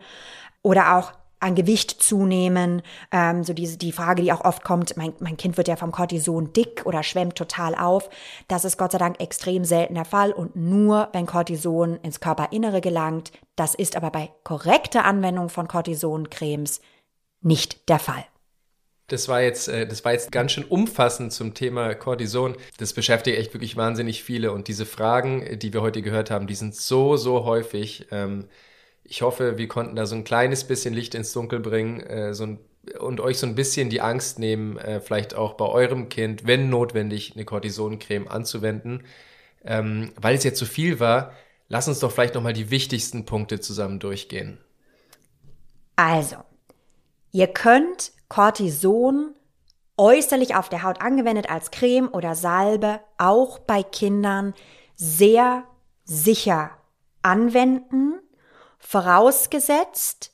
oder 0.62 0.96
auch 0.96 1.12
an 1.42 1.54
Gewicht 1.54 2.02
zunehmen. 2.02 2.82
Ähm, 3.10 3.42
so 3.42 3.52
diese, 3.52 3.76
die 3.76 3.92
Frage, 3.92 4.22
die 4.22 4.32
auch 4.32 4.44
oft 4.44 4.62
kommt, 4.62 4.96
mein, 4.96 5.12
mein 5.18 5.36
Kind 5.36 5.56
wird 5.56 5.68
ja 5.68 5.76
vom 5.76 5.90
Cortison 5.90 6.52
dick 6.52 6.82
oder 6.84 7.02
schwemmt 7.02 7.36
total 7.36 7.74
auf. 7.74 8.08
Das 8.48 8.64
ist 8.64 8.78
Gott 8.78 8.92
sei 8.92 8.98
Dank 8.98 9.20
extrem 9.20 9.64
selten 9.64 9.94
der 9.94 10.04
Fall 10.04 10.32
und 10.32 10.54
nur, 10.54 11.08
wenn 11.12 11.26
Cortison 11.26 11.96
ins 12.02 12.20
Körperinnere 12.20 12.80
gelangt. 12.80 13.32
Das 13.56 13.74
ist 13.74 13.96
aber 13.96 14.10
bei 14.10 14.30
korrekter 14.44 15.04
Anwendung 15.04 15.48
von 15.48 15.66
Cortisoncremes 15.66 16.80
nicht 17.40 17.88
der 17.88 17.98
Fall. 17.98 18.24
Das 19.08 19.28
war 19.28 19.42
jetzt, 19.42 19.68
äh, 19.68 19.86
das 19.86 20.04
war 20.04 20.12
jetzt 20.12 20.32
ganz 20.32 20.52
schön 20.52 20.64
umfassend 20.64 21.32
zum 21.32 21.54
Thema 21.54 21.94
Cortison. 21.94 22.56
Das 22.78 22.92
beschäftigt 22.92 23.38
echt 23.38 23.52
wirklich 23.54 23.76
wahnsinnig 23.76 24.22
viele. 24.22 24.52
Und 24.52 24.68
diese 24.68 24.86
Fragen, 24.86 25.58
die 25.58 25.72
wir 25.72 25.82
heute 25.82 26.02
gehört 26.02 26.30
haben, 26.30 26.46
die 26.46 26.54
sind 26.54 26.74
so, 26.74 27.16
so 27.16 27.44
häufig. 27.44 28.06
Ähm, 28.10 28.48
ich 29.04 29.22
hoffe, 29.22 29.58
wir 29.58 29.68
konnten 29.68 29.96
da 29.96 30.06
so 30.06 30.14
ein 30.14 30.24
kleines 30.24 30.64
bisschen 30.64 30.94
Licht 30.94 31.14
ins 31.14 31.32
Dunkel 31.32 31.60
bringen 31.60 32.00
äh, 32.00 32.34
so 32.34 32.44
ein, 32.44 32.58
und 32.98 33.20
euch 33.20 33.38
so 33.38 33.46
ein 33.46 33.54
bisschen 33.54 33.90
die 33.90 34.00
Angst 34.00 34.38
nehmen, 34.38 34.78
äh, 34.78 35.00
vielleicht 35.00 35.34
auch 35.34 35.54
bei 35.54 35.66
eurem 35.66 36.08
Kind, 36.08 36.46
wenn 36.46 36.70
notwendig, 36.70 37.32
eine 37.34 37.44
Cortisoncreme 37.44 38.28
anzuwenden. 38.28 39.04
Ähm, 39.64 40.12
weil 40.20 40.36
es 40.36 40.44
jetzt 40.44 40.58
zu 40.58 40.66
viel 40.66 40.98
war, 40.98 41.32
lass 41.68 41.88
uns 41.88 42.00
doch 42.00 42.10
vielleicht 42.10 42.34
nochmal 42.34 42.52
die 42.52 42.70
wichtigsten 42.70 43.24
Punkte 43.24 43.60
zusammen 43.60 44.00
durchgehen. 44.00 44.58
Also, 45.96 46.36
ihr 47.32 47.46
könnt 47.46 48.12
Cortison 48.32 49.34
äußerlich 49.98 50.54
auf 50.54 50.70
der 50.70 50.84
Haut 50.84 51.02
angewendet 51.02 51.50
als 51.50 51.70
Creme 51.70 52.08
oder 52.08 52.34
Salbe 52.34 53.00
auch 53.18 53.58
bei 53.58 53.82
Kindern 53.82 54.54
sehr 54.94 55.64
sicher 56.04 56.70
anwenden, 57.20 58.14
vorausgesetzt, 58.78 60.32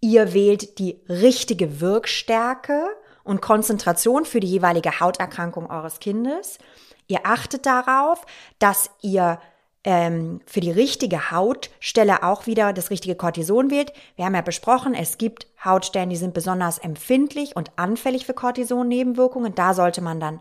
ihr 0.00 0.34
wählt 0.34 0.78
die 0.78 1.02
richtige 1.08 1.80
Wirkstärke 1.80 2.86
und 3.22 3.40
Konzentration 3.40 4.26
für 4.26 4.40
die 4.40 4.50
jeweilige 4.50 5.00
Hauterkrankung 5.00 5.70
eures 5.70 6.00
Kindes. 6.00 6.58
Ihr 7.06 7.20
achtet 7.24 7.64
darauf, 7.64 8.26
dass 8.58 8.90
ihr 9.00 9.40
ähm, 9.84 10.40
für 10.46 10.60
die 10.60 10.70
richtige 10.70 11.30
Hautstelle 11.30 12.22
auch 12.22 12.46
wieder 12.46 12.72
das 12.72 12.90
richtige 12.90 13.14
Cortison 13.14 13.70
wählt. 13.70 13.92
Wir 14.16 14.24
haben 14.24 14.34
ja 14.34 14.40
besprochen, 14.40 14.94
es 14.94 15.18
gibt 15.18 15.46
Hautstellen, 15.62 16.10
die 16.10 16.16
sind 16.16 16.34
besonders 16.34 16.78
empfindlich 16.78 17.54
und 17.54 17.70
anfällig 17.76 18.26
für 18.26 18.34
Cortison-Nebenwirkungen. 18.34 19.54
Da 19.54 19.74
sollte 19.74 20.00
man 20.00 20.20
dann 20.20 20.40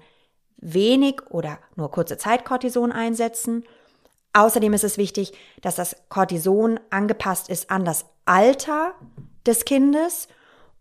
wenig 0.57 1.21
oder 1.29 1.59
nur 1.75 1.91
kurze 1.91 2.17
Zeit 2.17 2.45
Cortison 2.45 2.91
einsetzen. 2.91 3.65
Außerdem 4.31 4.73
ist 4.73 4.85
es 4.85 4.97
wichtig, 4.97 5.33
dass 5.61 5.75
das 5.75 5.95
Cortison 6.09 6.79
angepasst 6.89 7.49
ist 7.49 7.69
an 7.69 7.85
das 7.85 8.05
Alter 8.25 8.93
des 9.45 9.65
Kindes 9.65 10.29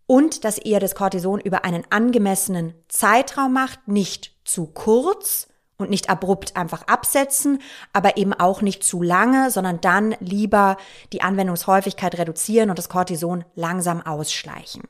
und 0.07 0.45
dass 0.45 0.57
ihr 0.57 0.79
das 0.79 0.95
Cortison 0.95 1.39
über 1.39 1.65
einen 1.65 1.83
angemessenen 1.89 2.73
Zeitraum 2.87 3.53
macht, 3.53 3.87
nicht 3.87 4.33
zu 4.45 4.67
kurz, 4.67 5.47
und 5.77 5.89
nicht 5.89 6.09
abrupt 6.09 6.55
einfach 6.55 6.87
absetzen, 6.87 7.59
aber 7.93 8.17
eben 8.17 8.33
auch 8.33 8.61
nicht 8.61 8.83
zu 8.83 9.01
lange, 9.01 9.51
sondern 9.51 9.81
dann 9.81 10.15
lieber 10.19 10.77
die 11.11 11.21
Anwendungshäufigkeit 11.21 12.17
reduzieren 12.17 12.69
und 12.69 12.77
das 12.77 12.89
Cortison 12.89 13.43
langsam 13.55 14.01
ausschleichen. 14.01 14.83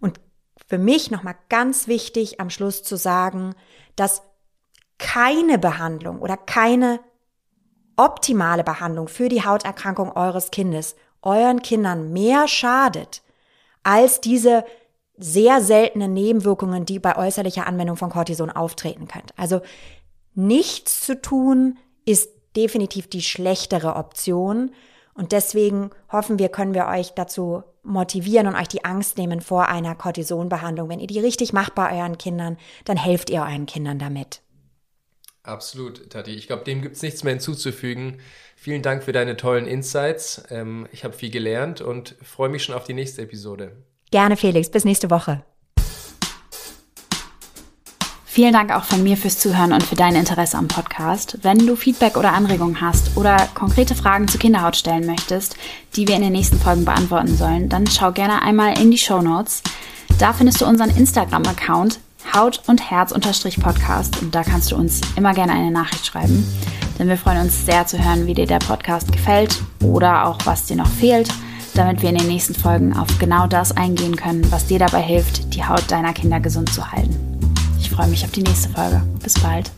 Und 0.00 0.20
für 0.66 0.78
mich 0.78 1.10
nochmal 1.10 1.36
ganz 1.48 1.88
wichtig 1.88 2.40
am 2.40 2.50
Schluss 2.50 2.82
zu 2.82 2.96
sagen, 2.96 3.54
dass 3.96 4.22
keine 4.98 5.58
Behandlung 5.58 6.20
oder 6.20 6.36
keine 6.36 7.00
optimale 7.96 8.64
Behandlung 8.64 9.08
für 9.08 9.28
die 9.28 9.44
Hauterkrankung 9.44 10.12
eures 10.12 10.50
Kindes 10.50 10.96
euren 11.22 11.62
Kindern 11.62 12.12
mehr 12.12 12.48
schadet 12.48 13.22
als 13.82 14.20
diese 14.20 14.64
sehr 15.16 15.60
seltenen 15.60 16.12
Nebenwirkungen, 16.12 16.84
die 16.84 17.00
bei 17.00 17.16
äußerlicher 17.16 17.66
Anwendung 17.66 17.96
von 17.96 18.10
Cortison 18.10 18.50
auftreten 18.50 19.08
können. 19.08 19.26
Also 19.36 19.60
nichts 20.38 21.00
zu 21.00 21.20
tun 21.20 21.78
ist 22.04 22.30
definitiv 22.56 23.08
die 23.08 23.22
schlechtere 23.22 23.96
Option. 23.96 24.72
Und 25.14 25.32
deswegen 25.32 25.90
hoffen 26.10 26.38
wir, 26.38 26.48
können 26.48 26.74
wir 26.74 26.86
euch 26.86 27.10
dazu 27.10 27.64
motivieren 27.82 28.46
und 28.46 28.54
euch 28.54 28.68
die 28.68 28.84
Angst 28.84 29.18
nehmen 29.18 29.40
vor 29.40 29.68
einer 29.68 29.94
Cortisonbehandlung. 29.94 30.88
Wenn 30.88 31.00
ihr 31.00 31.06
die 31.06 31.20
richtig 31.20 31.52
macht 31.52 31.74
bei 31.74 31.98
euren 31.98 32.18
Kindern, 32.18 32.56
dann 32.84 32.96
helft 32.96 33.30
ihr 33.30 33.40
euren 33.40 33.66
Kindern 33.66 33.98
damit. 33.98 34.42
Absolut, 35.42 36.10
Tati. 36.10 36.32
Ich 36.32 36.46
glaube, 36.46 36.64
dem 36.64 36.82
gibt 36.82 36.96
es 36.96 37.02
nichts 37.02 37.24
mehr 37.24 37.32
hinzuzufügen. 37.32 38.20
Vielen 38.54 38.82
Dank 38.82 39.02
für 39.02 39.12
deine 39.12 39.36
tollen 39.36 39.66
Insights. 39.66 40.42
Ähm, 40.50 40.86
ich 40.92 41.04
habe 41.04 41.14
viel 41.14 41.30
gelernt 41.30 41.80
und 41.80 42.16
freue 42.22 42.50
mich 42.50 42.62
schon 42.62 42.74
auf 42.74 42.84
die 42.84 42.94
nächste 42.94 43.22
Episode. 43.22 43.72
Gerne, 44.10 44.36
Felix. 44.36 44.70
Bis 44.70 44.84
nächste 44.84 45.10
Woche. 45.10 45.42
Vielen 48.38 48.52
Dank 48.52 48.70
auch 48.70 48.84
von 48.84 49.02
mir 49.02 49.16
fürs 49.16 49.40
Zuhören 49.40 49.72
und 49.72 49.82
für 49.82 49.96
dein 49.96 50.14
Interesse 50.14 50.58
am 50.58 50.68
Podcast. 50.68 51.38
Wenn 51.42 51.58
du 51.58 51.74
Feedback 51.74 52.16
oder 52.16 52.34
Anregungen 52.34 52.80
hast 52.80 53.16
oder 53.16 53.36
konkrete 53.52 53.96
Fragen 53.96 54.28
zur 54.28 54.38
Kinderhaut 54.38 54.76
stellen 54.76 55.06
möchtest, 55.06 55.56
die 55.96 56.06
wir 56.06 56.14
in 56.14 56.22
den 56.22 56.34
nächsten 56.34 56.56
Folgen 56.56 56.84
beantworten 56.84 57.36
sollen, 57.36 57.68
dann 57.68 57.88
schau 57.88 58.12
gerne 58.12 58.40
einmal 58.40 58.78
in 58.78 58.92
die 58.92 58.96
Show 58.96 59.22
Notes. 59.22 59.60
Da 60.20 60.32
findest 60.32 60.60
du 60.60 60.66
unseren 60.66 60.90
Instagram-Account 60.90 61.98
Haut 62.32 62.62
und 62.68 62.88
Herz 62.88 63.12
Podcast 63.60 64.22
und 64.22 64.32
da 64.32 64.44
kannst 64.44 64.70
du 64.70 64.76
uns 64.76 65.00
immer 65.16 65.34
gerne 65.34 65.54
eine 65.54 65.72
Nachricht 65.72 66.06
schreiben, 66.06 66.46
denn 66.96 67.08
wir 67.08 67.18
freuen 67.18 67.40
uns 67.40 67.66
sehr 67.66 67.88
zu 67.88 67.98
hören, 67.98 68.28
wie 68.28 68.34
dir 68.34 68.46
der 68.46 68.60
Podcast 68.60 69.10
gefällt 69.10 69.60
oder 69.82 70.28
auch 70.28 70.38
was 70.44 70.64
dir 70.64 70.76
noch 70.76 70.86
fehlt, 70.86 71.28
damit 71.74 72.02
wir 72.02 72.10
in 72.10 72.18
den 72.18 72.28
nächsten 72.28 72.54
Folgen 72.54 72.96
auf 72.96 73.08
genau 73.18 73.48
das 73.48 73.76
eingehen 73.76 74.14
können, 74.14 74.46
was 74.52 74.66
dir 74.66 74.78
dabei 74.78 75.02
hilft, 75.02 75.54
die 75.54 75.64
Haut 75.64 75.90
deiner 75.90 76.12
Kinder 76.12 76.38
gesund 76.38 76.72
zu 76.72 76.88
halten. 76.88 77.37
Ich 77.88 77.94
freue 77.94 78.08
mich 78.08 78.22
auf 78.22 78.30
die 78.32 78.42
nächste 78.42 78.68
Folge. 78.68 79.02
Bis 79.22 79.32
bald. 79.40 79.72